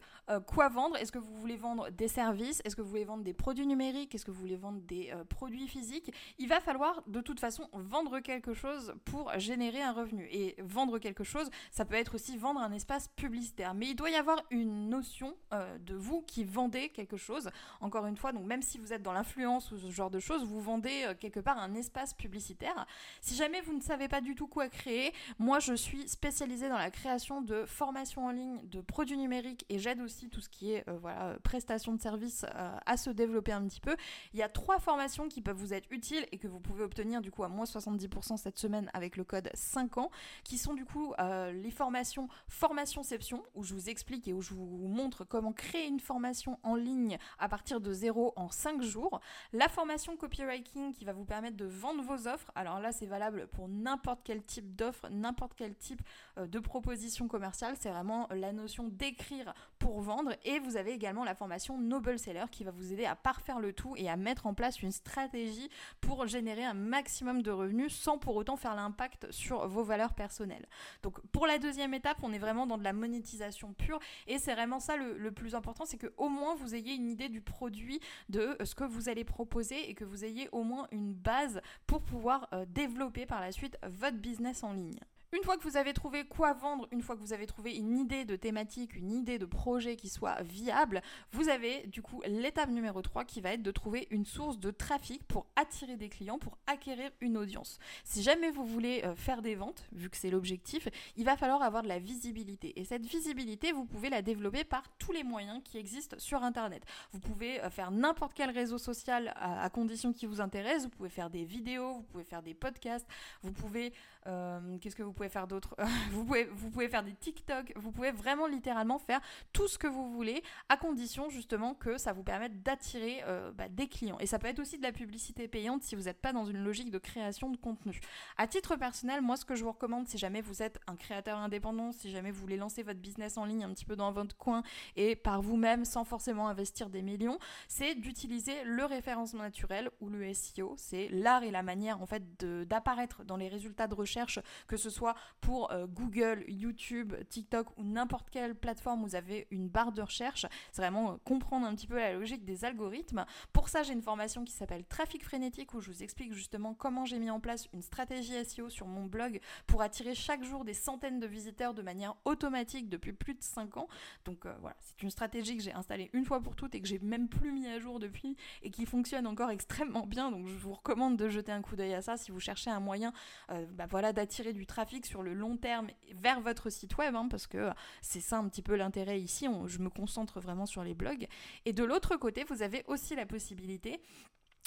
quoi 0.47 0.69
vendre? 0.69 0.97
Est-ce 0.97 1.11
que 1.11 1.19
vous 1.19 1.35
voulez 1.35 1.57
vendre 1.57 1.89
des 1.91 2.07
services? 2.07 2.61
Est-ce 2.65 2.75
que 2.75 2.81
vous 2.81 2.89
voulez 2.89 3.05
vendre 3.05 3.23
des 3.23 3.33
produits 3.33 3.67
numériques? 3.67 4.15
Est-ce 4.15 4.25
que 4.25 4.31
vous 4.31 4.39
voulez 4.39 4.57
vendre 4.57 4.81
des 4.81 5.13
produits 5.29 5.67
physiques? 5.67 6.13
Il 6.39 6.47
va 6.47 6.59
falloir 6.59 7.03
de 7.07 7.21
toute 7.21 7.39
façon 7.39 7.69
vendre 7.73 8.19
quelque 8.19 8.53
chose 8.53 8.93
pour 9.05 9.31
générer 9.39 9.81
un 9.81 9.91
revenu. 9.91 10.27
Et 10.31 10.55
vendre 10.59 10.99
quelque 10.99 11.23
chose, 11.23 11.49
ça 11.71 11.85
peut 11.85 11.95
être 11.95 12.15
aussi 12.15 12.37
vendre 12.37 12.59
un 12.59 12.71
espace 12.71 13.07
publicitaire. 13.09 13.73
Mais 13.73 13.87
il 13.87 13.95
doit 13.95 14.09
y 14.09 14.15
avoir 14.15 14.41
une 14.49 14.89
notion 14.89 15.35
euh, 15.53 15.77
de 15.79 15.95
vous 15.95 16.21
qui 16.21 16.43
vendez 16.43 16.89
quelque 16.89 17.17
chose. 17.17 17.49
Encore 17.81 18.05
une 18.05 18.17
fois, 18.17 18.31
donc 18.31 18.45
même 18.45 18.61
si 18.61 18.77
vous 18.77 18.93
êtes 18.93 19.03
dans 19.03 19.13
l'influence 19.13 19.71
ou 19.71 19.77
ce 19.77 19.91
genre 19.91 20.09
de 20.09 20.19
choses, 20.19 20.43
vous 20.45 20.61
vendez 20.61 21.03
euh, 21.05 21.13
quelque 21.13 21.39
part 21.39 21.57
un 21.57 21.73
espace 21.75 22.13
publicitaire. 22.13 22.85
Si 23.21 23.35
jamais 23.35 23.61
vous 23.61 23.73
ne 23.73 23.81
savez 23.81 24.07
pas 24.07 24.21
du 24.21 24.35
tout 24.35 24.47
quoi 24.47 24.69
créer, 24.69 25.13
moi 25.39 25.59
je 25.59 25.73
suis 25.73 26.07
spécialisée 26.07 26.69
dans 26.69 26.77
la 26.77 26.91
création 26.91 27.41
de 27.41 27.65
formations 27.65 28.25
en 28.25 28.31
ligne, 28.31 28.59
de 28.63 28.81
produits 28.81 29.17
numériques 29.17 29.65
et 29.69 29.79
j'aide 29.79 30.01
aussi 30.01 30.29
tout 30.29 30.41
ce 30.41 30.49
qui 30.49 30.73
est 30.73 30.87
euh, 30.87 30.97
voilà, 30.99 31.37
prestation 31.43 31.93
de 31.93 32.01
services 32.01 32.45
à 32.85 32.97
se 32.97 33.09
développer 33.09 33.51
un 33.51 33.65
petit 33.67 33.79
peu. 33.79 33.95
Il 34.33 34.39
y 34.39 34.43
a 34.43 34.49
trois 34.49 34.79
formations 34.79 35.27
qui 35.27 35.41
peuvent 35.41 35.57
vous 35.57 35.73
être 35.73 35.87
utiles 35.91 36.25
et 36.31 36.37
que 36.37 36.47
vous 36.47 36.59
pouvez 36.59 36.83
obtenir 36.83 37.21
du 37.21 37.31
coup 37.31 37.43
à 37.43 37.47
moins 37.47 37.65
70% 37.65 38.37
cette 38.37 38.57
semaine 38.57 38.89
avec 38.93 39.17
le 39.17 39.23
code 39.23 39.49
5 39.53 39.97
ans, 39.97 40.11
qui 40.43 40.57
sont 40.57 40.73
du 40.73 40.85
coup 40.85 41.13
euh, 41.19 41.51
les 41.51 41.71
formations 41.71 42.27
Formationception, 42.47 43.43
où 43.55 43.63
je 43.63 43.73
vous 43.73 43.89
explique 43.89 44.27
et 44.27 44.33
où 44.33 44.41
je 44.41 44.53
vous 44.53 44.87
montre 44.87 45.23
comment 45.23 45.51
créer 45.51 45.87
une 45.87 45.99
formation 45.99 46.59
en 46.63 46.75
ligne 46.75 47.17
à 47.39 47.49
partir 47.49 47.81
de 47.81 47.91
zéro 47.91 48.33
en 48.35 48.49
5 48.49 48.81
jours. 48.81 49.19
La 49.51 49.67
formation 49.67 50.15
Copywriting 50.15 50.93
qui 50.93 51.05
va 51.05 51.13
vous 51.13 51.25
permettre 51.25 51.57
de 51.57 51.65
vendre 51.65 52.03
vos 52.03 52.27
offres. 52.27 52.51
Alors 52.55 52.79
là, 52.79 52.91
c'est 52.91 53.05
valable 53.05 53.47
pour 53.47 53.67
n'importe 53.67 54.21
quel 54.23 54.43
type 54.43 54.75
d'offre, 54.75 55.07
n'importe 55.09 55.53
quel 55.55 55.75
type 55.75 56.01
euh, 56.37 56.47
de 56.47 56.59
proposition 56.59 57.27
commerciale. 57.27 57.75
C'est 57.79 57.89
vraiment 57.89 58.27
la 58.31 58.53
notion 58.53 58.87
d'écrire 58.87 59.53
pour 59.79 60.01
vendre. 60.01 60.31
Et 60.43 60.59
vous 60.59 60.77
avez 60.77 60.91
également 60.91 61.23
la 61.23 61.35
formation 61.35 61.77
Noble 61.79 62.19
Seller 62.19 62.45
qui 62.51 62.63
va 62.63 62.71
vous 62.71 62.93
aider 62.93 63.05
à 63.05 63.15
parfaire 63.15 63.59
le 63.59 63.73
tout 63.73 63.95
et 63.97 64.09
à 64.09 64.15
mettre 64.15 64.45
en 64.45 64.53
place 64.53 64.81
une 64.81 64.91
stratégie 64.91 65.69
pour 66.01 66.27
générer 66.27 66.63
un 66.63 66.73
maximum 66.73 67.41
de 67.41 67.51
revenus 67.51 67.95
sans 67.95 68.17
pour 68.17 68.35
autant 68.35 68.55
faire 68.55 68.75
impact 68.83 69.31
sur 69.31 69.67
vos 69.67 69.83
valeurs 69.83 70.13
personnelles. 70.13 70.67
Donc 71.01 71.19
pour 71.27 71.47
la 71.47 71.57
deuxième 71.57 71.93
étape, 71.93 72.17
on 72.23 72.33
est 72.33 72.39
vraiment 72.39 72.67
dans 72.67 72.77
de 72.77 72.83
la 72.83 72.93
monétisation 72.93 73.73
pure 73.73 73.99
et 74.27 74.37
c'est 74.37 74.53
vraiment 74.53 74.79
ça 74.79 74.95
le, 74.97 75.31
plus 75.31 75.55
important, 75.55 75.85
c'est 75.85 75.97
que 75.97 76.13
au 76.17 76.29
moins 76.29 76.55
vous 76.55 76.75
ayez 76.75 76.93
une 76.93 77.09
idée 77.09 77.29
du 77.29 77.41
produit, 77.41 77.99
de 78.29 78.55
euh, 78.59 78.65
ce 78.65 78.75
que 78.75 78.83
vous 78.83 79.09
allez 79.09 79.23
proposer 79.23 79.89
et 79.89 79.95
que 79.95 80.05
vous 80.05 80.25
ayez 80.25 80.47
au 80.51 80.63
moins 80.63 80.87
une 80.91 81.13
base 81.13 81.61
pour 81.87 82.01
pouvoir 82.01 82.47
euh, 82.53 82.65
développer 82.67 83.25
par 83.25 83.41
la 83.41 83.51
suite 83.51 83.77
votre 83.83 84.17
business 84.17 84.63
en 84.63 84.73
ligne. 84.73 84.99
Une 85.33 85.43
fois 85.43 85.57
que 85.57 85.63
vous 85.63 85.77
avez 85.77 85.93
trouvé 85.93 86.25
quoi 86.25 86.53
vendre, 86.53 86.87
une 86.91 87.01
fois 87.01 87.15
que 87.15 87.21
vous 87.21 87.33
avez 87.33 87.47
trouvé 87.47 87.75
une 87.75 87.97
idée 87.97 88.23
de 88.23 88.35
thématique, 88.35 88.95
une 88.95 89.11
idée 89.11 89.39
de 89.39 89.47
projet 89.47 89.95
qui 89.95 90.07
soit 90.07 90.43
viable, 90.43 91.01
vous 91.31 91.49
avez 91.49 91.87
du 91.87 92.03
coup 92.03 92.21
l'étape 92.27 92.69
numéro 92.69 93.01
3 93.01 93.25
qui 93.25 93.41
va 93.41 93.53
être 93.53 93.63
de 93.63 93.71
trouver 93.71 94.07
une 94.11 94.25
source 94.25 94.59
de 94.59 94.69
trafic 94.69 95.23
pour 95.23 95.47
attirer 95.55 95.97
des 95.97 96.07
clients, 96.07 96.37
pour 96.37 96.59
acquérir 96.67 97.09
une 97.19 97.35
audience. 97.35 97.79
Si 98.03 98.21
jamais 98.21 98.51
vous 98.51 98.63
voulez 98.63 99.01
euh, 99.05 99.15
faire 99.15 99.41
des 99.41 99.55
ventes, 99.55 99.87
vu 99.91 100.07
que 100.07 100.17
c'est 100.17 100.29
l'objectif, 100.29 100.87
il 101.15 101.25
va 101.25 101.35
falloir 101.35 101.63
avoir 101.63 101.81
de 101.81 101.87
la 101.87 101.97
visibilité. 101.97 102.79
Et 102.79 102.85
cette 102.85 103.07
visibilité, 103.07 103.71
vous 103.71 103.85
pouvez 103.85 104.11
la 104.11 104.21
développer 104.21 104.63
par 104.63 104.83
tous 104.99 105.13
les 105.13 105.23
moyens 105.23 105.61
qui 105.63 105.79
existent 105.79 106.15
sur 106.19 106.43
Internet. 106.43 106.83
Vous 107.11 107.19
pouvez 107.19 107.59
euh, 107.63 107.71
faire 107.71 107.89
n'importe 107.89 108.33
quel 108.35 108.51
réseau 108.51 108.77
social 108.77 109.33
à, 109.35 109.67
condition 109.71 110.13
qu'il 110.13 110.29
vous 110.29 110.41
intéresse. 110.41 110.83
Vous 110.83 110.89
pouvez 110.89 111.09
faire 111.09 111.31
des 111.31 111.43
vidéos, 111.43 111.93
vous 111.93 112.03
pouvez 112.03 112.23
faire 112.23 112.43
des 112.43 112.53
podcasts, 112.53 113.07
vous 113.41 113.51
pouvez... 113.51 113.93
Euh, 114.27 114.77
qu'est-ce 114.79 114.95
que 114.95 115.03
vous 115.03 115.11
pouvez 115.11 115.22
faire 115.29 115.47
d'autres 115.47 115.75
vous, 116.11 116.25
pouvez, 116.25 116.45
vous 116.45 116.69
pouvez 116.69 116.87
faire 116.87 117.03
des 117.03 117.13
TikTok, 117.13 117.73
vous 117.75 117.91
pouvez 117.91 118.11
vraiment 118.11 118.47
littéralement 118.47 118.99
faire 118.99 119.21
tout 119.51 119.67
ce 119.67 119.77
que 119.77 119.87
vous 119.87 120.11
voulez, 120.11 120.43
à 120.69 120.77
condition 120.77 121.29
justement 121.29 121.73
que 121.73 121.97
ça 121.97 122.13
vous 122.13 122.23
permette 122.23 122.63
d'attirer 122.63 123.21
euh, 123.25 123.51
bah, 123.51 123.69
des 123.69 123.87
clients. 123.87 124.17
Et 124.19 124.25
ça 124.25 124.39
peut 124.39 124.47
être 124.47 124.59
aussi 124.59 124.77
de 124.77 124.83
la 124.83 124.91
publicité 124.91 125.47
payante 125.47 125.83
si 125.83 125.95
vous 125.95 126.03
n'êtes 126.03 126.21
pas 126.21 126.33
dans 126.33 126.45
une 126.45 126.63
logique 126.63 126.91
de 126.91 126.97
création 126.97 127.49
de 127.49 127.57
contenu. 127.57 127.99
À 128.37 128.47
titre 128.47 128.75
personnel, 128.75 129.21
moi 129.21 129.37
ce 129.37 129.45
que 129.45 129.55
je 129.55 129.63
vous 129.63 129.71
recommande, 129.71 130.07
si 130.07 130.17
jamais 130.17 130.41
vous 130.41 130.61
êtes 130.61 130.79
un 130.87 130.95
créateur 130.95 131.37
indépendant, 131.37 131.91
si 131.91 132.11
jamais 132.11 132.31
vous 132.31 132.41
voulez 132.41 132.57
lancer 132.57 132.83
votre 132.83 132.99
business 132.99 133.37
en 133.37 133.45
ligne 133.45 133.63
un 133.63 133.73
petit 133.73 133.85
peu 133.85 133.95
dans 133.95 134.11
votre 134.11 134.35
coin 134.37 134.63
et 134.95 135.15
par 135.15 135.41
vous-même 135.41 135.85
sans 135.85 136.03
forcément 136.03 136.47
investir 136.47 136.89
des 136.89 137.01
millions, 137.01 137.39
c'est 137.67 137.95
d'utiliser 137.95 138.63
le 138.63 138.85
référencement 138.85 139.43
naturel 139.43 139.89
ou 140.01 140.09
le 140.09 140.33
SEO. 140.33 140.75
C'est 140.77 141.09
l'art 141.09 141.43
et 141.43 141.51
la 141.51 141.63
manière 141.63 142.01
en 142.01 142.05
fait 142.05 142.23
d'apparaître 142.67 143.23
dans 143.23 143.37
les 143.37 143.47
résultats 143.47 143.87
de 143.87 143.95
recherche, 143.95 144.39
que 144.67 144.77
ce 144.77 144.89
soit 144.89 145.12
pour 145.41 145.71
euh, 145.71 145.87
Google, 145.87 146.45
YouTube, 146.47 147.13
TikTok 147.29 147.77
ou 147.77 147.83
n'importe 147.83 148.29
quelle 148.29 148.55
plateforme 148.55 149.03
où 149.03 149.07
vous 149.07 149.15
avez 149.15 149.47
une 149.51 149.67
barre 149.67 149.91
de 149.91 150.01
recherche. 150.01 150.45
C'est 150.71 150.81
vraiment 150.81 151.11
euh, 151.11 151.15
comprendre 151.25 151.65
un 151.65 151.75
petit 151.75 151.87
peu 151.87 151.97
la 151.97 152.13
logique 152.13 152.45
des 152.45 152.65
algorithmes. 152.65 153.25
Pour 153.51 153.69
ça, 153.69 153.83
j'ai 153.83 153.93
une 153.93 154.01
formation 154.01 154.43
qui 154.43 154.53
s'appelle 154.53 154.85
Trafic 154.85 155.23
frénétique 155.23 155.73
où 155.73 155.81
je 155.81 155.91
vous 155.91 156.03
explique 156.03 156.33
justement 156.33 156.73
comment 156.73 157.05
j'ai 157.05 157.19
mis 157.19 157.29
en 157.29 157.39
place 157.39 157.67
une 157.73 157.81
stratégie 157.81 158.33
SEO 158.45 158.69
sur 158.69 158.87
mon 158.87 159.05
blog 159.05 159.39
pour 159.67 159.81
attirer 159.81 160.15
chaque 160.15 160.43
jour 160.43 160.65
des 160.65 160.73
centaines 160.73 161.19
de 161.19 161.27
visiteurs 161.27 161.73
de 161.73 161.81
manière 161.81 162.15
automatique 162.25 162.89
depuis 162.89 163.13
plus 163.13 163.33
de 163.33 163.43
5 163.43 163.77
ans. 163.77 163.87
Donc 164.25 164.45
euh, 164.45 164.53
voilà, 164.61 164.77
c'est 164.79 165.01
une 165.03 165.11
stratégie 165.11 165.57
que 165.57 165.63
j'ai 165.63 165.73
installée 165.73 166.09
une 166.13 166.25
fois 166.25 166.41
pour 166.41 166.55
toutes 166.55 166.75
et 166.75 166.81
que 166.81 166.87
j'ai 166.87 166.99
même 166.99 167.27
plus 167.27 167.51
mis 167.51 167.67
à 167.67 167.79
jour 167.79 167.99
depuis 167.99 168.35
et 168.61 168.69
qui 168.69 168.85
fonctionne 168.85 169.27
encore 169.27 169.49
extrêmement 169.49 170.05
bien. 170.05 170.31
Donc 170.31 170.47
je 170.47 170.55
vous 170.55 170.73
recommande 170.73 171.17
de 171.17 171.29
jeter 171.29 171.51
un 171.51 171.61
coup 171.61 171.75
d'œil 171.75 171.93
à 171.93 172.01
ça 172.01 172.17
si 172.17 172.31
vous 172.31 172.39
cherchez 172.39 172.69
un 172.69 172.79
moyen 172.79 173.13
bah, 173.49 173.85
voilà, 173.89 174.13
d'attirer 174.13 174.53
du 174.53 174.65
trafic 174.65 175.02
sur 175.05 175.23
le 175.23 175.33
long 175.33 175.57
terme 175.57 175.87
vers 176.15 176.41
votre 176.41 176.69
site 176.69 176.97
web, 176.97 177.15
hein, 177.15 177.27
parce 177.29 177.47
que 177.47 177.69
c'est 178.01 178.21
ça 178.21 178.37
un 178.37 178.47
petit 178.47 178.61
peu 178.61 178.75
l'intérêt 178.75 179.19
ici, 179.19 179.47
je 179.67 179.79
me 179.79 179.89
concentre 179.89 180.39
vraiment 180.39 180.65
sur 180.65 180.83
les 180.83 180.93
blogs. 180.93 181.27
Et 181.65 181.73
de 181.73 181.83
l'autre 181.83 182.15
côté, 182.17 182.43
vous 182.45 182.61
avez 182.61 182.83
aussi 182.87 183.15
la 183.15 183.25
possibilité 183.25 184.01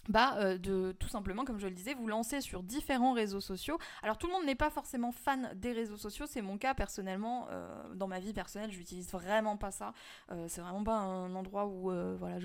bah, 0.09 0.37
euh, 0.39 0.59
de 0.59 0.95
tout 0.99 1.09
simplement, 1.09 1.45
comme 1.45 1.59
je 1.59 1.67
le 1.67 1.75
disais, 1.75 1.95
vous 1.95 2.07
lancer 2.07 2.41
sur 2.41 2.63
différents 2.63 3.13
réseaux 3.13 3.41
sociaux. 3.41 3.79
Alors 4.03 4.19
tout 4.19 4.27
le 4.27 4.33
monde 4.33 4.45
n'est 4.45 4.55
pas 4.55 4.71
forcément 4.71 5.13
fan 5.13 5.53
des 5.55 5.73
réseaux 5.73 5.97
sociaux, 5.97 6.27
c'est 6.29 6.43
mon 6.43 6.59
cas 6.59 6.75
personnellement. 6.75 7.49
Euh, 7.51 7.95
dans 7.95 8.07
ma 8.07 8.21
vie 8.21 8.33
personnelle, 8.33 8.71
je 8.71 8.79
n'utilise 8.79 9.11
vraiment 9.11 9.57
pas 9.57 9.71
ça. 9.71 9.93
Euh, 10.31 10.47
c'est 10.49 10.61
vraiment 10.61 10.85
pas 10.85 10.97
un 10.97 11.35
endroit 11.35 11.67
où 11.67 11.91
voilà, 12.19 12.39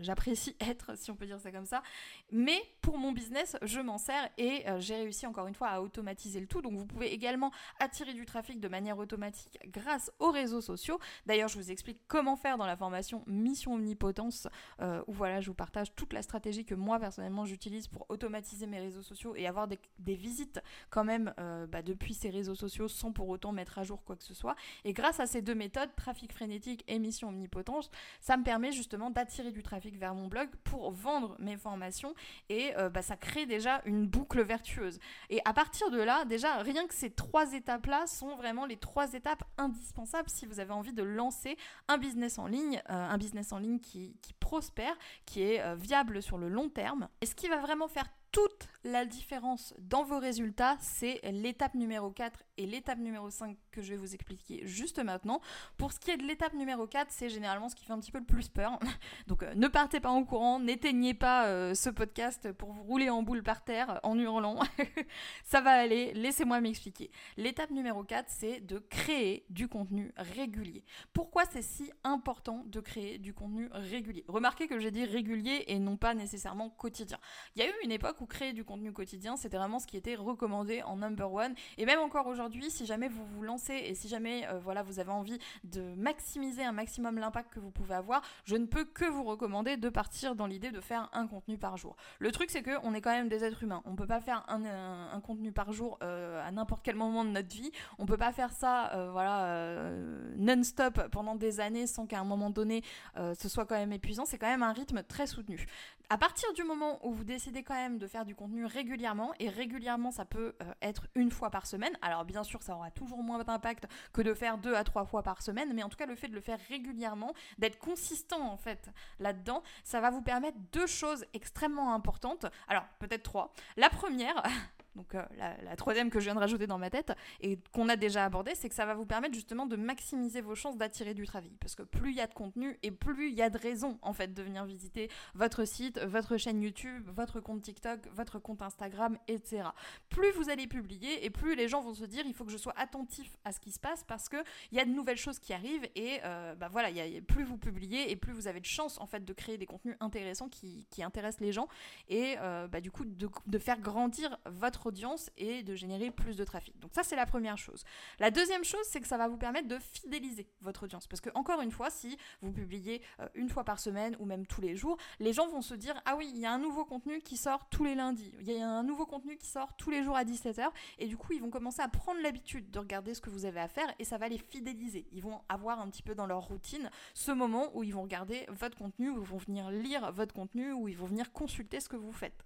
j'apprécie 0.00 0.56
être, 0.60 0.96
si 0.96 1.10
on 1.10 1.16
peut 1.16 1.26
dire 1.26 1.40
ça 1.40 1.50
comme 1.50 1.66
ça. 1.66 1.82
Mais 2.30 2.60
pour 2.80 2.98
mon 2.98 3.12
business, 3.12 3.56
je 3.62 3.80
m'en 3.80 3.98
sers 3.98 4.28
et 4.38 4.64
j'ai 4.78 4.96
réussi 4.96 5.26
encore 5.26 5.46
une 5.46 5.54
fois 5.54 5.68
à 5.68 5.80
automatiser 5.80 6.40
le 6.40 6.46
tout. 6.46 6.62
Donc 6.62 6.74
vous 6.74 6.86
pouvez 6.86 7.12
également 7.12 7.50
attirer 7.80 8.14
du 8.14 8.26
trafic 8.26 8.60
de 8.60 8.68
manière 8.68 8.98
automatique 8.98 9.58
grâce 9.66 10.10
aux 10.18 10.30
réseaux 10.30 10.60
sociaux. 10.60 10.98
D'ailleurs, 11.26 11.48
je 11.48 11.58
vous 11.58 11.70
explique 11.70 12.00
comment 12.06 12.36
faire 12.36 12.58
dans 12.58 12.66
la 12.66 12.76
formation 12.76 13.24
Mission 13.26 13.74
Omnipotence, 13.74 14.48
où 14.80 15.12
voilà, 15.12 15.40
je 15.40 15.48
vous 15.48 15.54
partage 15.54 15.92
la 16.12 16.22
stratégie 16.22 16.64
que 16.64 16.74
moi 16.74 16.98
personnellement 16.98 17.44
j'utilise 17.44 17.88
pour 17.88 18.06
automatiser 18.08 18.66
mes 18.66 18.80
réseaux 18.80 19.02
sociaux 19.02 19.34
et 19.36 19.46
avoir 19.46 19.68
des, 19.68 19.78
visites 20.14 20.60
quand 20.90 21.04
même 21.04 21.32
euh, 21.38 21.66
bah, 21.66 21.82
depuis 21.82 22.14
ces 22.14 22.30
réseaux 22.30 22.54
sociaux 22.54 22.88
sans 22.88 23.12
pour 23.12 23.28
autant 23.28 23.52
mettre 23.52 23.78
à 23.78 23.84
jour 23.84 24.04
quoi 24.04 24.16
que 24.16 24.24
ce 24.24 24.34
soit. 24.34 24.54
Et 24.84 24.92
grâce 24.92 25.20
à 25.20 25.26
ces 25.26 25.42
deux 25.42 25.54
méthodes, 25.54 25.88
trafic 25.96 26.32
frénétique 26.32 26.84
et 26.88 26.98
mission 26.98 27.28
omnipotence, 27.28 27.90
ça 28.20 28.36
me 28.36 28.44
permet 28.44 28.72
justement 28.72 29.10
d'attirer 29.10 29.52
du 29.52 29.62
trafic 29.62 29.96
vers 29.96 30.14
mon 30.14 30.28
blog 30.28 30.48
pour 30.64 30.90
vendre 30.90 31.36
mes 31.38 31.56
formations 31.56 32.14
et 32.48 32.72
euh, 32.76 32.90
bah, 32.90 33.02
ça 33.02 33.16
crée 33.16 33.46
déjà 33.46 33.80
une 33.86 34.06
boucle 34.06 34.42
vertueuse. 34.42 34.98
Et 35.30 35.40
à 35.44 35.52
partir 35.52 35.90
de 35.90 35.98
là, 35.98 36.24
déjà 36.24 36.58
rien 36.58 36.86
que 36.86 36.94
ces 36.94 37.10
trois 37.10 37.52
étapes-là 37.54 38.06
sont 38.06 38.36
vraiment 38.36 38.66
les 38.66 38.76
trois 38.76 39.14
étapes 39.14 39.44
indispensables 39.56 40.28
si 40.28 40.46
vous 40.46 40.60
avez 40.60 40.72
envie 40.72 40.92
de 40.92 41.02
lancer 41.02 41.56
un 41.88 41.98
business 41.98 42.38
en 42.38 42.46
ligne, 42.46 42.82
euh, 42.90 43.08
un 43.10 43.18
business 43.18 43.52
en 43.52 43.58
ligne 43.58 43.80
qui, 43.80 44.16
qui 44.20 44.34
prospère, 44.34 44.94
qui 45.24 45.42
est 45.42 45.74
viable 45.76 46.01
sur 46.20 46.38
le 46.38 46.48
long 46.48 46.68
terme. 46.68 47.08
Et 47.20 47.26
ce 47.26 47.34
qui 47.34 47.48
va 47.48 47.58
vraiment 47.58 47.88
faire 47.88 48.08
toute 48.32 48.68
la 48.84 49.04
différence 49.04 49.74
dans 49.78 50.02
vos 50.02 50.18
résultats, 50.18 50.76
c'est 50.80 51.20
l'étape 51.30 51.74
numéro 51.74 52.10
4 52.10 52.42
et 52.56 52.66
l'étape 52.66 52.98
numéro 52.98 53.30
5 53.30 53.56
que 53.70 53.80
je 53.80 53.90
vais 53.90 53.96
vous 53.96 54.14
expliquer 54.14 54.66
juste 54.66 54.98
maintenant. 54.98 55.40
Pour 55.76 55.92
ce 55.92 56.00
qui 56.00 56.10
est 56.10 56.16
de 56.16 56.24
l'étape 56.24 56.54
numéro 56.54 56.86
4, 56.86 57.10
c'est 57.10 57.28
généralement 57.28 57.68
ce 57.68 57.76
qui 57.76 57.84
fait 57.84 57.92
un 57.92 58.00
petit 58.00 58.10
peu 58.10 58.18
le 58.18 58.24
plus 58.24 58.48
peur. 58.48 58.78
Donc 59.28 59.42
euh, 59.42 59.54
ne 59.54 59.68
partez 59.68 60.00
pas 60.00 60.10
en 60.10 60.24
courant, 60.24 60.58
n'éteignez 60.58 61.14
pas 61.14 61.46
euh, 61.46 61.74
ce 61.74 61.90
podcast 61.90 62.50
pour 62.52 62.72
vous 62.72 62.82
rouler 62.82 63.08
en 63.10 63.22
boule 63.22 63.42
par 63.42 63.62
terre 63.62 64.00
en 64.02 64.18
hurlant. 64.18 64.58
Ça 65.44 65.60
va 65.60 65.72
aller, 65.72 66.12
laissez-moi 66.14 66.60
m'expliquer. 66.60 67.10
L'étape 67.36 67.70
numéro 67.70 68.02
4, 68.02 68.26
c'est 68.28 68.60
de 68.60 68.78
créer 68.78 69.44
du 69.50 69.68
contenu 69.68 70.12
régulier. 70.16 70.84
Pourquoi 71.12 71.44
c'est 71.44 71.62
si 71.62 71.90
important 72.02 72.64
de 72.66 72.80
créer 72.80 73.18
du 73.18 73.34
contenu 73.34 73.68
régulier? 73.72 74.24
Remarquez 74.26 74.66
que 74.66 74.78
j'ai 74.78 74.90
dit 74.90 75.04
régulier 75.04 75.64
et 75.68 75.78
non 75.78 75.96
pas 75.96 76.14
nécessairement 76.14 76.70
quotidien. 76.70 77.18
Il 77.54 77.62
y 77.62 77.64
a 77.64 77.68
eu 77.68 77.74
une 77.84 77.92
époque 77.92 78.21
créer 78.26 78.52
du 78.52 78.64
contenu 78.64 78.92
quotidien, 78.92 79.36
c'était 79.36 79.56
vraiment 79.56 79.78
ce 79.78 79.86
qui 79.86 79.96
était 79.96 80.14
recommandé 80.14 80.82
en 80.82 80.96
number 80.96 81.32
one. 81.32 81.54
Et 81.78 81.86
même 81.86 82.00
encore 82.00 82.26
aujourd'hui, 82.26 82.70
si 82.70 82.86
jamais 82.86 83.08
vous 83.08 83.24
vous 83.24 83.42
lancez 83.42 83.74
et 83.74 83.94
si 83.94 84.08
jamais 84.08 84.46
euh, 84.48 84.58
voilà, 84.58 84.82
vous 84.82 84.98
avez 84.98 85.10
envie 85.10 85.38
de 85.64 85.82
maximiser 85.96 86.64
un 86.64 86.72
maximum 86.72 87.18
l'impact 87.18 87.52
que 87.52 87.60
vous 87.60 87.70
pouvez 87.70 87.94
avoir, 87.94 88.22
je 88.44 88.56
ne 88.56 88.66
peux 88.66 88.84
que 88.84 89.04
vous 89.04 89.24
recommander 89.24 89.76
de 89.76 89.88
partir 89.88 90.34
dans 90.34 90.46
l'idée 90.46 90.70
de 90.70 90.80
faire 90.80 91.08
un 91.12 91.26
contenu 91.26 91.58
par 91.58 91.76
jour. 91.76 91.96
Le 92.18 92.32
truc, 92.32 92.50
c'est 92.50 92.62
qu'on 92.62 92.94
est 92.94 93.00
quand 93.00 93.12
même 93.12 93.28
des 93.28 93.44
êtres 93.44 93.62
humains. 93.62 93.82
On 93.84 93.94
peut 93.94 94.06
pas 94.06 94.20
faire 94.20 94.44
un, 94.48 95.20
contenu 95.20 95.52
par 95.52 95.72
jour 95.72 95.98
euh, 96.02 96.46
à 96.46 96.50
n'importe 96.50 96.82
quel 96.82 96.96
moment 96.96 97.24
de 97.24 97.30
notre 97.30 97.54
vie. 97.54 97.70
On 97.98 98.06
peut 98.06 98.16
pas 98.16 98.32
faire 98.32 98.52
ça 98.52 98.92
euh, 98.94 99.10
voilà, 99.10 99.90
non-stop 100.36 101.08
pendant 101.10 101.36
des 101.36 101.60
années 101.60 101.86
sans 101.86 102.06
qu'à 102.06 102.20
un 102.20 102.24
moment 102.24 102.50
donné 102.50 102.82
ce 103.16 103.48
soit 103.48 103.66
quand 103.66 103.76
même 103.76 103.92
épuisant. 103.92 104.24
C'est 104.24 104.38
quand 104.38 104.48
même 104.48 104.62
un 104.62 104.72
rythme 104.72 105.02
très 105.02 105.26
soutenu. 105.26 105.66
À 106.10 106.18
partir 106.18 106.52
du 106.52 106.62
moment 106.62 106.98
où 107.06 107.12
vous 107.12 107.24
décidez 107.24 107.62
quand 107.62 107.74
même 107.74 107.98
de 107.98 108.06
faire 108.06 108.24
du 108.24 108.34
contenu 108.34 108.66
régulièrement, 108.66 109.32
et 109.38 109.48
régulièrement 109.48 110.10
ça 110.10 110.24
peut 110.24 110.54
euh, 110.62 110.72
être 110.82 111.06
une 111.14 111.30
fois 111.30 111.50
par 111.50 111.66
semaine, 111.66 111.96
alors 112.02 112.24
bien 112.24 112.44
sûr 112.44 112.62
ça 112.62 112.74
aura 112.74 112.90
toujours 112.90 113.22
moins 113.22 113.42
d'impact 113.42 113.86
que 114.12 114.20
de 114.20 114.34
faire 114.34 114.58
deux 114.58 114.74
à 114.74 114.84
trois 114.84 115.04
fois 115.04 115.22
par 115.22 115.42
semaine, 115.42 115.72
mais 115.74 115.82
en 115.82 115.88
tout 115.88 115.96
cas 115.96 116.06
le 116.06 116.14
fait 116.14 116.28
de 116.28 116.34
le 116.34 116.40
faire 116.40 116.58
régulièrement, 116.68 117.32
d'être 117.58 117.78
consistant 117.78 118.50
en 118.50 118.56
fait 118.56 118.90
là-dedans, 119.20 119.62
ça 119.84 120.00
va 120.00 120.10
vous 120.10 120.22
permettre 120.22 120.58
deux 120.72 120.86
choses 120.86 121.24
extrêmement 121.32 121.94
importantes. 121.94 122.46
Alors 122.68 122.84
peut-être 122.98 123.22
trois. 123.22 123.54
La 123.76 123.88
première, 123.88 124.42
donc 124.94 125.14
euh, 125.14 125.22
la, 125.36 125.76
troisième 125.76 126.10
que 126.10 126.20
je 126.20 126.26
viens 126.26 126.34
de 126.34 126.40
rajouter 126.40 126.66
dans 126.66 126.78
ma 126.78 126.90
tête 126.90 127.12
et 127.40 127.58
qu'on 127.72 127.88
a 127.88 127.96
déjà 127.96 128.24
abordé, 128.24 128.52
c'est 128.54 128.68
que 128.68 128.74
ça 128.74 128.84
va 128.84 128.94
vous 128.94 129.06
permettre 129.06 129.34
justement 129.34 129.66
de 129.66 129.76
maximiser 129.76 130.40
vos 130.40 130.54
chances 130.54 130.76
d'attirer 130.76 131.14
du 131.14 131.26
trafic. 131.26 131.52
Parce 131.58 131.74
que 131.74 131.82
plus 131.82 132.10
il 132.10 132.16
y 132.16 132.20
a 132.20 132.26
de 132.26 132.34
contenu 132.34 132.78
et 132.82 132.90
plus 132.90 133.30
il 133.30 133.34
y 133.34 133.42
a 133.42 133.48
de 133.48 133.58
raisons 133.58 133.98
en 134.02 134.12
fait 134.12 134.34
de 134.34 134.42
venir 134.42 134.64
visiter 134.64 135.10
votre 135.34 135.64
site, 135.64 135.98
votre 136.00 136.36
chaîne 136.36 136.60
YouTube, 136.62 137.08
votre 137.10 137.40
compte 137.40 137.62
TikTok, 137.62 138.00
votre 138.12 138.38
compte 138.38 138.60
Instagram, 138.60 139.16
etc. 139.28 139.64
Plus 140.10 140.30
vous 140.32 140.50
allez 140.50 140.66
publier 140.66 141.24
et 141.24 141.30
plus 141.30 141.54
les 141.54 141.68
gens 141.68 141.80
vont 141.80 141.94
se 141.94 142.04
dire 142.04 142.24
il 142.26 142.34
faut 142.34 142.44
que 142.44 142.52
je 142.52 142.58
sois 142.58 142.74
attentif 142.76 143.36
à 143.44 143.52
ce 143.52 143.60
qui 143.60 143.72
se 143.72 143.80
passe 143.80 144.04
parce 144.04 144.28
qu'il 144.28 144.42
y 144.72 144.78
a 144.78 144.84
de 144.84 144.90
nouvelles 144.90 145.16
choses 145.16 145.38
qui 145.38 145.54
arrivent 145.54 145.88
et 145.94 146.20
euh, 146.24 146.54
bah 146.54 146.68
voilà, 146.70 146.90
y 146.90 147.00
a, 147.00 147.20
plus 147.22 147.44
vous 147.44 147.56
publiez 147.56 148.10
et 148.10 148.16
plus 148.16 148.32
vous 148.32 148.46
avez 148.46 148.60
de 148.60 148.66
chances 148.66 149.00
en 149.00 149.06
fait 149.06 149.24
de 149.24 149.32
créer 149.32 149.56
des 149.56 149.66
contenus 149.66 149.96
intéressants 150.00 150.48
qui, 150.48 150.86
intéressent 151.02 151.40
les 151.40 151.52
gens 151.52 151.66
et 152.08 152.36
euh, 152.38 152.68
bah, 152.68 152.80
du 152.80 152.92
coup 152.92 153.04
de 153.04 153.58
faire 153.58 153.80
grandir 153.80 154.38
votre 154.46 154.81
audience 154.86 155.30
et 155.36 155.62
de 155.62 155.74
générer 155.74 156.10
plus 156.10 156.36
de 156.36 156.44
trafic. 156.44 156.78
Donc 156.78 156.92
ça, 156.94 157.02
c'est 157.02 157.16
la 157.16 157.26
première 157.26 157.58
chose. 157.58 157.84
La 158.18 158.30
deuxième 158.30 158.64
chose, 158.64 158.84
c'est 158.84 159.00
que 159.00 159.06
ça 159.06 159.16
va 159.16 159.28
vous 159.28 159.36
permettre 159.36 159.68
de 159.68 159.78
fidéliser 159.78 160.48
votre 160.60 160.84
audience. 160.84 161.06
Parce 161.06 161.20
que, 161.20 161.30
encore 161.34 161.60
une 161.60 161.70
fois, 161.70 161.90
si 161.90 162.16
vous 162.40 162.52
publiez 162.52 163.02
euh, 163.20 163.28
une 163.34 163.48
fois 163.48 163.64
par 163.64 163.78
semaine 163.78 164.16
ou 164.18 164.24
même 164.24 164.46
tous 164.46 164.60
les 164.60 164.76
jours, 164.76 164.96
les 165.20 165.32
gens 165.32 165.48
vont 165.48 165.62
se 165.62 165.74
dire, 165.74 166.00
ah 166.04 166.16
oui, 166.16 166.30
il 166.34 166.40
y 166.40 166.46
a 166.46 166.52
un 166.52 166.58
nouveau 166.58 166.84
contenu 166.84 167.20
qui 167.20 167.36
sort 167.36 167.68
tous 167.68 167.84
les 167.84 167.94
lundis. 167.94 168.32
Il 168.40 168.50
y 168.50 168.60
a 168.60 168.68
un 168.68 168.82
nouveau 168.82 169.06
contenu 169.06 169.36
qui 169.36 169.46
sort 169.46 169.76
tous 169.76 169.90
les 169.90 170.02
jours 170.02 170.16
à 170.16 170.24
17h. 170.24 170.68
Et 170.98 171.06
du 171.06 171.16
coup, 171.16 171.32
ils 171.32 171.40
vont 171.40 171.50
commencer 171.50 171.82
à 171.82 171.88
prendre 171.88 172.20
l'habitude 172.20 172.70
de 172.70 172.78
regarder 172.78 173.14
ce 173.14 173.20
que 173.20 173.30
vous 173.30 173.44
avez 173.44 173.60
à 173.60 173.68
faire 173.68 173.92
et 173.98 174.04
ça 174.04 174.18
va 174.18 174.28
les 174.28 174.38
fidéliser. 174.38 175.06
Ils 175.12 175.22
vont 175.22 175.40
avoir 175.48 175.80
un 175.80 175.88
petit 175.88 176.02
peu 176.02 176.14
dans 176.14 176.26
leur 176.26 176.42
routine 176.42 176.90
ce 177.14 177.32
moment 177.32 177.70
où 177.74 177.82
ils 177.82 177.94
vont 177.94 178.02
regarder 178.02 178.46
votre 178.48 178.76
contenu, 178.76 179.10
où 179.10 179.22
ils 179.22 179.28
vont 179.28 179.38
venir 179.38 179.70
lire 179.70 180.12
votre 180.12 180.34
contenu, 180.34 180.72
où 180.72 180.88
ils 180.88 180.96
vont 180.96 181.06
venir 181.06 181.32
consulter 181.32 181.80
ce 181.80 181.88
que 181.88 181.96
vous 181.96 182.12
faites. 182.12 182.44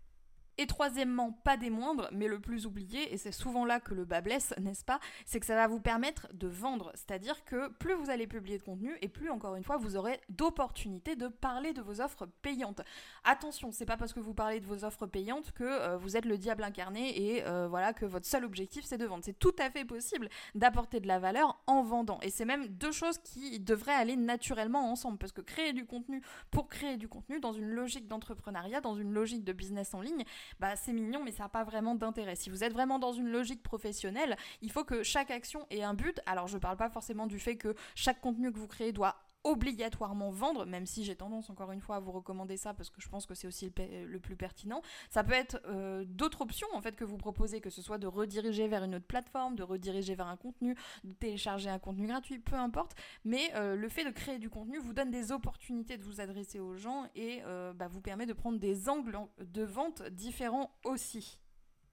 Et 0.59 0.67
troisièmement, 0.67 1.33
pas 1.33 1.57
des 1.57 1.71
moindres, 1.71 2.09
mais 2.13 2.29
le 2.29 2.41
plus 2.41 2.67
oublié, 2.67 3.13
et 3.13 3.19
c'est 3.19 3.33
souvent 3.33 3.65
là 3.65 3.81
que 3.81 3.95
le 3.95 4.05
bas 4.05 4.21
blesse, 4.21 4.55
n'est-ce 4.61 4.85
pas, 4.85 5.01
c'est 5.25 5.41
que 5.41 5.47
ça 5.47 5.55
va 5.55 5.67
vous 5.67 5.81
permettre 5.81 6.29
de 6.33 6.49
vendre. 6.49 6.93
C'est-à-dire 6.95 7.45
que 7.45 7.69
plus 7.69 7.95
vous 7.95 8.11
allez 8.11 8.27
publier 8.27 8.59
de 8.59 8.63
contenu, 8.63 8.97
et 9.03 9.09
plus, 9.09 9.31
encore 9.31 9.57
une 9.57 9.65
fois, 9.65 9.77
vous 9.77 9.97
aurez 9.97 10.21
d'opportunités 10.29 11.17
de 11.17 11.29
parler 11.29 11.73
de 11.73 11.83
vos 11.83 12.01
offres 12.01 12.27
payantes. 12.43 12.81
Attention, 13.25 13.71
c'est 13.73 13.87
pas 13.87 13.97
parce 13.97 14.13
que 14.13 14.21
vous 14.21 14.35
parlez 14.35 14.61
de 14.61 14.67
vos 14.67 14.85
offres 14.85 15.07
payantes 15.07 15.53
que 15.53 15.65
euh, 15.65 15.97
vous 15.97 16.17
êtes 16.17 16.25
le 16.25 16.39
diable 16.39 16.63
incarné 16.63 17.35
et 17.35 17.45
euh, 17.45 17.67
voilà 17.69 17.93
que 17.93 18.07
votre 18.07 18.27
seul 18.27 18.45
objectif 18.45 18.85
c'est 18.85 18.99
de 18.99 19.05
vendre. 19.05 19.25
C'est 19.25 19.39
tout 19.39 19.55
à 19.59 19.71
fait 19.71 19.85
possible 19.85 20.29
d'apporter 20.55 21.01
de 21.01 21.07
la 21.07 21.19
valeur 21.19 21.63
en 21.67 21.83
vendant. 21.83 22.19
Et 22.23 22.31
c'est 22.31 22.45
même 22.45 22.67
deux 22.69 22.93
choses 22.93 23.19
qui 23.19 23.61
devraient 23.61 23.93
aller 23.93 24.17
naturellement 24.17 24.91
ensemble, 24.91 25.19
parce 25.19 25.33
que 25.33 25.41
créer 25.41 25.73
du 25.73 25.87
contenu 25.87 26.23
pour 26.51 26.69
créer 26.69 26.97
du 26.97 27.09
contenu 27.09 27.41
dans 27.41 27.53
une 27.53 27.69
logique 27.69 28.09
d'entrepreneuriat, 28.09 28.81
dans 28.81 28.95
une 28.95 29.13
logique 29.13 29.45
de 29.45 29.53
business 29.53 29.95
en 29.95 30.01
ligne, 30.01 30.25
bah 30.61 30.77
c'est 30.77 30.93
mignon, 30.93 31.23
mais 31.25 31.33
ça 31.33 31.45
n'a 31.45 31.49
pas 31.49 31.65
vraiment 31.65 31.95
d'intérêt. 31.95 32.37
Si 32.37 32.51
vous 32.51 32.65
êtes 32.65 32.73
vraiment 32.73 32.99
dans 32.99 33.13
une 33.13 33.29
logique 33.29 33.63
professionnelle, 33.63 34.37
il 34.63 34.71
faut 34.71 34.85
que 34.85 35.03
chaque 35.03 35.31
action 35.31 35.67
ait 35.71 35.83
un 35.83 35.95
but. 35.95 36.21
Alors 36.27 36.47
je 36.49 36.59
parle 36.59 36.77
pas 36.77 36.89
forcément 36.89 37.27
du 37.27 37.39
fait 37.39 37.57
que 37.57 37.75
chaque 37.95 38.21
contenu 38.21 38.53
que 38.53 38.59
vous 38.59 38.69
créez 38.69 38.93
doit 38.93 39.17
obligatoirement 39.47 40.31
vendre, 40.31 40.67
même 40.67 40.87
si 40.87 41.05
j'ai 41.05 41.15
tendance 41.15 41.51
encore 41.51 41.71
une 41.71 41.81
fois 41.81 41.97
à 41.97 42.01
vous 42.01 42.11
recommander 42.11 42.57
ça 42.57 42.75
parce 42.75 42.91
que 42.91 43.01
je 43.01 43.09
pense 43.09 43.27
que 43.27 43.35
c'est 43.35 43.47
aussi 43.47 43.73
le, 43.77 44.19
plus 44.19 44.35
pertinent. 44.35 44.83
Ça 45.09 45.23
peut 45.23 45.35
être 45.35 45.61
euh, 45.67 46.05
d'autres 46.05 46.43
options 46.43 46.67
en 46.75 46.81
fait 46.81 46.97
que 46.97 47.05
vous 47.05 47.17
proposez, 47.17 47.61
que 47.61 47.71
ce 47.71 47.81
soit 47.81 47.99
de 47.99 48.09
rediriger 48.09 48.67
vers 48.67 48.83
une 48.83 48.97
autre 48.97 49.07
plateforme, 49.07 49.55
de 49.55 49.63
rediriger 49.63 50.17
vers 50.17 50.27
un 50.27 50.37
contenu, 50.37 50.77
de 51.05 51.13
télécharger 51.13 51.71
un 51.71 51.79
contenu 51.79 52.09
gratuit, 52.09 52.41
peu 52.41 52.57
importe. 52.57 52.97
Mais 53.25 53.53
euh, 53.55 53.77
le 53.77 53.89
fait 53.89 54.05
de 54.05 54.11
créer 54.11 54.39
du 54.39 54.51
contenu 54.51 54.79
vous 54.79 54.93
donne 54.93 55.11
des 55.11 55.31
opportunités 55.31 55.97
de 55.97 56.03
vous 56.03 56.21
adresser 56.21 56.59
aux 56.59 56.75
gens 56.75 57.09
et 57.15 57.43
euh, 57.47 57.73
bah, 57.73 57.87
vous 57.87 58.01
permet 58.01 58.27
de 58.27 58.33
prendre 58.33 58.59
des 58.59 58.89
angles 58.89 59.17
de 59.39 59.63
vente 59.63 60.03
différents 60.11 60.73
aussi. 60.85 61.39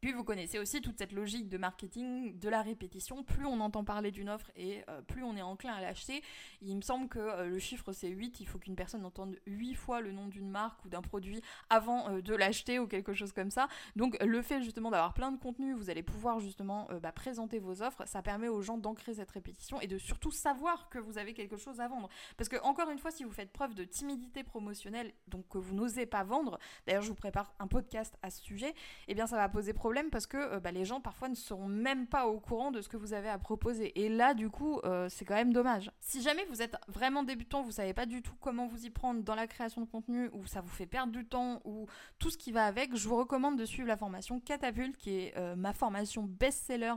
Puis 0.03 0.11
vous 0.11 0.25
connaissez 0.25 0.59
aussi 0.59 0.81
toute 0.81 0.97
cette 0.97 1.13
logique 1.13 1.47
de 1.47 1.57
marketing, 1.57 2.37
de 2.37 2.49
la 2.49 2.61
répétition. 2.61 3.23
Plus 3.23 3.45
on 3.45 3.61
entend 3.61 3.85
parler 3.85 4.11
d'une 4.11 4.29
offre 4.29 4.51
et 4.57 4.83
euh, 4.89 5.01
plus 5.01 5.23
on 5.23 5.37
est 5.37 5.41
enclin 5.41 5.71
à 5.71 5.79
l'acheter. 5.79 6.21
Il 6.61 6.75
me 6.75 6.81
semble 6.81 7.07
que 7.07 7.19
euh, 7.19 7.45
le 7.45 7.57
chiffre 7.57 7.93
c'est 7.93 8.09
8. 8.09 8.41
Il 8.41 8.45
faut 8.45 8.59
qu'une 8.59 8.75
personne 8.75 9.05
entende 9.05 9.37
8 9.45 9.75
fois 9.75 10.01
le 10.01 10.11
nom 10.11 10.27
d'une 10.27 10.49
marque 10.49 10.83
ou 10.83 10.89
d'un 10.89 11.01
produit 11.01 11.41
avant 11.69 12.09
euh, 12.09 12.21
de 12.21 12.35
l'acheter 12.35 12.79
ou 12.79 12.87
quelque 12.87 13.13
chose 13.13 13.31
comme 13.31 13.49
ça. 13.49 13.69
Donc 13.95 14.21
le 14.21 14.41
fait 14.41 14.61
justement 14.61 14.91
d'avoir 14.91 15.13
plein 15.13 15.31
de 15.31 15.37
contenu, 15.37 15.73
vous 15.73 15.89
allez 15.89 16.03
pouvoir 16.03 16.41
justement 16.41 16.89
bah, 17.01 17.13
présenter 17.13 17.59
vos 17.59 17.81
offres. 17.81 18.05
Ça 18.05 18.21
permet 18.21 18.49
aux 18.49 18.61
gens 18.61 18.77
d'ancrer 18.77 19.13
cette 19.13 19.31
répétition 19.31 19.79
et 19.79 19.87
de 19.87 19.97
surtout 19.97 20.31
savoir 20.31 20.89
que 20.89 20.99
vous 20.99 21.17
avez 21.17 21.33
quelque 21.33 21.55
chose 21.55 21.79
à 21.79 21.87
vendre. 21.87 22.09
Parce 22.35 22.49
que 22.49 22.61
encore 22.63 22.89
une 22.89 22.99
fois, 22.99 23.11
si 23.11 23.23
vous 23.23 23.31
faites 23.31 23.53
preuve 23.53 23.73
de 23.73 23.85
timidité 23.85 24.43
promotionnelle, 24.43 25.13
donc 25.29 25.47
que 25.47 25.57
vous 25.57 25.73
n'osez 25.73 26.05
pas 26.05 26.25
vendre, 26.25 26.59
d'ailleurs 26.85 27.03
je 27.03 27.07
vous 27.07 27.15
prépare 27.15 27.53
un 27.59 27.67
podcast 27.67 28.17
à 28.21 28.29
ce 28.29 28.41
sujet, 28.41 28.73
eh 29.07 29.13
bien 29.15 29.27
ça 29.27 29.37
va 29.37 29.47
poser 29.47 29.71
problème 29.71 29.92
parce 30.11 30.27
que 30.27 30.37
euh, 30.37 30.59
bah, 30.59 30.71
les 30.71 30.85
gens 30.85 31.01
parfois 31.01 31.29
ne 31.29 31.35
seront 31.35 31.67
même 31.67 32.07
pas 32.07 32.27
au 32.27 32.39
courant 32.39 32.71
de 32.71 32.81
ce 32.81 32.89
que 32.89 32.97
vous 32.97 33.13
avez 33.13 33.29
à 33.29 33.37
proposer. 33.37 33.99
Et 34.03 34.09
là, 34.09 34.33
du 34.33 34.49
coup, 34.49 34.79
euh, 34.83 35.07
c'est 35.09 35.25
quand 35.25 35.35
même 35.35 35.53
dommage. 35.53 35.91
Si 35.99 36.21
jamais 36.21 36.45
vous 36.49 36.61
êtes 36.61 36.75
vraiment 36.87 37.23
débutant, 37.23 37.61
vous 37.61 37.71
savez 37.71 37.93
pas 37.93 38.05
du 38.05 38.21
tout 38.21 38.33
comment 38.39 38.67
vous 38.67 38.85
y 38.85 38.89
prendre 38.89 39.21
dans 39.23 39.35
la 39.35 39.47
création 39.47 39.81
de 39.81 39.85
contenu, 39.85 40.29
ou 40.33 40.45
ça 40.45 40.61
vous 40.61 40.69
fait 40.69 40.85
perdre 40.85 41.11
du 41.11 41.25
temps, 41.25 41.61
ou 41.65 41.87
tout 42.19 42.29
ce 42.29 42.37
qui 42.37 42.51
va 42.51 42.65
avec, 42.65 42.95
je 42.95 43.07
vous 43.07 43.15
recommande 43.15 43.57
de 43.57 43.65
suivre 43.65 43.87
la 43.87 43.97
formation 43.97 44.39
Catapulte, 44.39 44.97
qui 44.97 45.15
est 45.15 45.37
euh, 45.37 45.55
ma 45.55 45.73
formation 45.73 46.23
best-seller, 46.23 46.93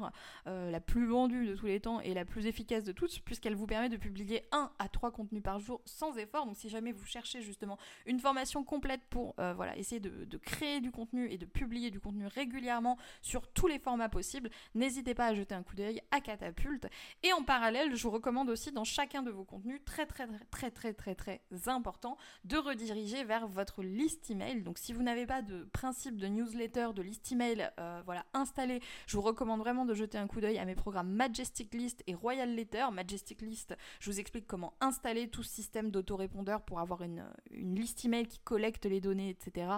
la 0.47 0.81
plus 0.81 1.07
vendue 1.07 1.47
de 1.47 1.55
tous 1.55 1.67
les 1.67 1.81
temps 1.81 2.01
et 2.01 2.15
la 2.15 2.25
plus 2.25 2.47
efficace 2.47 2.85
de 2.85 2.93
toutes, 2.93 3.21
puisqu'elle 3.21 3.55
vous 3.55 3.67
permet 3.67 3.89
de 3.89 3.97
publier 3.97 4.47
1 4.53 4.71
à 4.79 4.89
3 4.89 5.11
contenus 5.11 5.43
par 5.43 5.59
jour 5.59 5.81
sans 5.85 6.17
effort. 6.17 6.47
Donc 6.47 6.57
si 6.57 6.69
jamais 6.69 6.93
vous 6.93 7.05
cherchez 7.05 7.43
justement 7.43 7.79
une 8.07 8.21
formation 8.21 8.65
complète 8.65 9.01
pour 9.11 9.35
voilà, 9.37 9.77
essayer 9.77 10.01
de 10.01 10.39
créer 10.39 10.81
du 10.81 10.91
contenu 10.91 11.31
et 11.31 11.39
de 11.39 11.47
publier 11.47 11.91
du 11.91 12.01
contenu 12.01 12.27
régulièrement, 12.27 12.86
sur 13.23 13.49
tous 13.49 13.67
les 13.67 13.79
formats 13.79 14.09
possibles. 14.09 14.51
N'hésitez 14.75 15.15
pas 15.15 15.27
à 15.27 15.35
jeter 15.35 15.55
un 15.55 15.63
coup 15.63 15.75
d'œil 15.75 16.01
à 16.11 16.21
Catapulte. 16.21 16.87
Et 17.23 17.33
en 17.33 17.43
parallèle, 17.43 17.95
je 17.95 18.03
vous 18.03 18.11
recommande 18.11 18.51
aussi 18.51 18.73
dans 18.73 18.85
chacun 18.85 19.23
de 19.23 19.31
vos 19.31 19.45
contenus, 19.45 19.81
très 19.85 20.07
très 20.07 20.27
très 20.51 20.71
très 20.71 20.93
très 20.93 21.15
très 21.15 21.41
important, 21.67 22.17
de 22.45 22.57
rediriger 22.57 23.25
vers 23.25 23.47
votre 23.47 23.83
liste 23.83 24.31
email. 24.31 24.63
Donc 24.63 24.79
si 24.79 24.93
vous 24.93 25.03
n'avez 25.03 25.27
pas 25.27 25.43
de 25.43 25.65
principe 25.73 26.17
de 26.17 26.27
newsletter, 26.27 26.89
de 26.95 27.03
liste 27.03 27.33
email, 27.33 27.71
euh, 27.81 28.03
voilà, 28.05 28.25
installé, 28.35 28.81
je 29.07 29.17
vous 29.17 29.23
recommande 29.23 29.61
vraiment 29.61 29.85
de 29.85 29.95
jeter 29.95 30.19
un 30.19 30.27
coup 30.27 30.41
d'œil 30.41 30.59
à 30.59 30.65
mes 30.65 30.75
programmes 30.75 31.11
Majestic 31.11 31.75
List 31.75 32.03
et 32.07 32.15
Royal 32.15 32.55
Letter. 32.55 32.87
Majestic 32.93 33.43
List, 33.43 33.75
je 34.01 34.11
vous 34.11 34.21
explique 34.21 34.47
comment 34.47 34.75
installer 34.81 35.29
tout 35.29 35.43
ce 35.43 35.51
système 35.51 35.91
d'autorépondeur 35.91 36.63
pour 36.63 36.81
avoir 36.81 37.03
une, 37.03 37.25
une 37.51 37.75
liste 37.75 38.05
email 38.05 38.27
qui 38.27 38.39
collecte 38.41 38.87
les 38.87 39.01
données, 39.01 39.31
etc. 39.31 39.69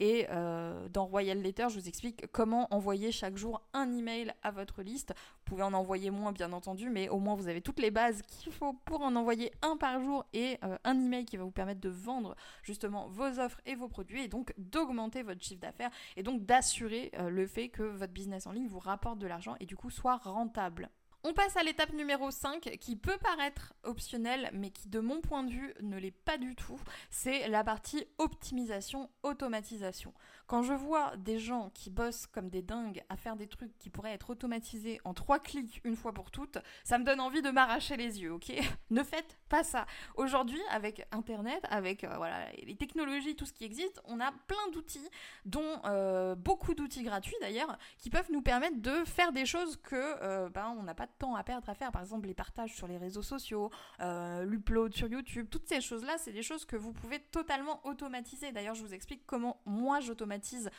Et 0.00 0.26
euh, 0.30 0.88
dans 0.88 1.06
Royal 1.06 1.40
Letter, 1.40 1.66
je 1.68 1.78
vous 1.78 1.88
explique 1.88 2.26
comment 2.32 2.55
envoyer 2.70 3.12
chaque 3.12 3.36
jour 3.36 3.62
un 3.72 3.92
email 3.92 4.32
à 4.42 4.50
votre 4.50 4.82
liste. 4.82 5.14
Vous 5.16 5.44
pouvez 5.44 5.62
en 5.62 5.72
envoyer 5.72 6.10
moins 6.10 6.32
bien 6.32 6.52
entendu, 6.52 6.90
mais 6.90 7.08
au 7.08 7.18
moins 7.18 7.34
vous 7.34 7.48
avez 7.48 7.60
toutes 7.60 7.80
les 7.80 7.90
bases 7.90 8.22
qu'il 8.22 8.52
faut 8.52 8.72
pour 8.84 9.02
en 9.02 9.14
envoyer 9.16 9.52
un 9.62 9.76
par 9.76 10.00
jour 10.00 10.24
et 10.32 10.58
euh, 10.64 10.76
un 10.84 10.98
email 10.98 11.24
qui 11.24 11.36
va 11.36 11.44
vous 11.44 11.50
permettre 11.50 11.80
de 11.80 11.88
vendre 11.88 12.36
justement 12.62 13.08
vos 13.08 13.38
offres 13.38 13.60
et 13.66 13.74
vos 13.74 13.88
produits 13.88 14.22
et 14.22 14.28
donc 14.28 14.52
d'augmenter 14.58 15.22
votre 15.22 15.42
chiffre 15.42 15.60
d'affaires 15.60 15.90
et 16.16 16.22
donc 16.22 16.44
d'assurer 16.44 17.10
euh, 17.18 17.28
le 17.28 17.46
fait 17.46 17.68
que 17.68 17.82
votre 17.82 18.12
business 18.12 18.46
en 18.46 18.52
ligne 18.52 18.68
vous 18.68 18.78
rapporte 18.78 19.18
de 19.18 19.26
l'argent 19.26 19.56
et 19.60 19.66
du 19.66 19.76
coup 19.76 19.90
soit 19.90 20.16
rentable. 20.16 20.90
On 21.28 21.32
passe 21.32 21.56
à 21.56 21.64
l'étape 21.64 21.92
numéro 21.92 22.30
5 22.30 22.78
qui 22.78 22.94
peut 22.94 23.18
paraître 23.20 23.74
optionnelle 23.82 24.48
mais 24.52 24.70
qui 24.70 24.88
de 24.88 25.00
mon 25.00 25.20
point 25.20 25.42
de 25.42 25.50
vue 25.50 25.74
ne 25.82 25.98
l'est 25.98 26.12
pas 26.12 26.38
du 26.38 26.54
tout. 26.54 26.78
C'est 27.10 27.48
la 27.48 27.64
partie 27.64 28.06
optimisation, 28.18 29.10
automatisation. 29.24 30.14
Quand 30.46 30.62
je 30.62 30.72
vois 30.72 31.16
des 31.16 31.40
gens 31.40 31.70
qui 31.74 31.90
bossent 31.90 32.28
comme 32.28 32.48
des 32.48 32.62
dingues 32.62 33.02
à 33.08 33.16
faire 33.16 33.34
des 33.34 33.48
trucs 33.48 33.76
qui 33.76 33.90
pourraient 33.90 34.12
être 34.12 34.30
automatisés 34.30 35.00
en 35.02 35.14
trois 35.14 35.40
clics 35.40 35.80
une 35.82 35.96
fois 35.96 36.12
pour 36.12 36.30
toutes, 36.30 36.58
ça 36.84 36.96
me 36.96 37.04
donne 37.04 37.18
envie 37.18 37.42
de 37.42 37.50
m'arracher 37.50 37.96
les 37.96 38.22
yeux, 38.22 38.32
ok? 38.32 38.52
Ne 38.90 39.02
faites 39.02 39.36
pas 39.48 39.64
ça. 39.64 39.86
Aujourd'hui, 40.16 40.60
avec 40.70 41.06
Internet, 41.12 41.64
avec 41.70 42.04
euh, 42.04 42.16
voilà, 42.16 42.50
les 42.62 42.76
technologies, 42.76 43.36
tout 43.36 43.46
ce 43.46 43.52
qui 43.52 43.64
existe, 43.64 44.00
on 44.04 44.20
a 44.20 44.32
plein 44.46 44.70
d'outils, 44.72 45.08
dont 45.44 45.80
euh, 45.84 46.34
beaucoup 46.34 46.74
d'outils 46.74 47.02
gratuits 47.02 47.36
d'ailleurs, 47.40 47.78
qui 47.98 48.10
peuvent 48.10 48.30
nous 48.32 48.42
permettre 48.42 48.80
de 48.80 49.04
faire 49.04 49.32
des 49.32 49.46
choses 49.46 49.76
que 49.76 49.96
euh, 49.96 50.48
ben, 50.48 50.74
on 50.78 50.82
n'a 50.82 50.94
pas 50.94 51.06
de 51.06 51.12
temps 51.18 51.36
à 51.36 51.44
perdre 51.44 51.68
à 51.68 51.74
faire. 51.74 51.92
Par 51.92 52.02
exemple, 52.02 52.26
les 52.26 52.34
partages 52.34 52.74
sur 52.74 52.86
les 52.86 52.98
réseaux 52.98 53.22
sociaux, 53.22 53.70
l'upload 54.00 54.94
sur 54.94 55.08
YouTube, 55.08 55.48
toutes 55.50 55.68
ces 55.68 55.80
choses-là, 55.80 56.18
c'est 56.18 56.32
des 56.32 56.42
choses 56.42 56.64
que 56.64 56.76
vous 56.76 56.92
pouvez 56.92 57.18
totalement 57.18 57.80
automatiser. 57.86 58.52
D'ailleurs, 58.52 58.74
je 58.74 58.82
vous 58.82 58.94
explique 58.94 59.24
comment 59.26 59.60
moi 59.64 60.00
j'automatise 60.00 60.70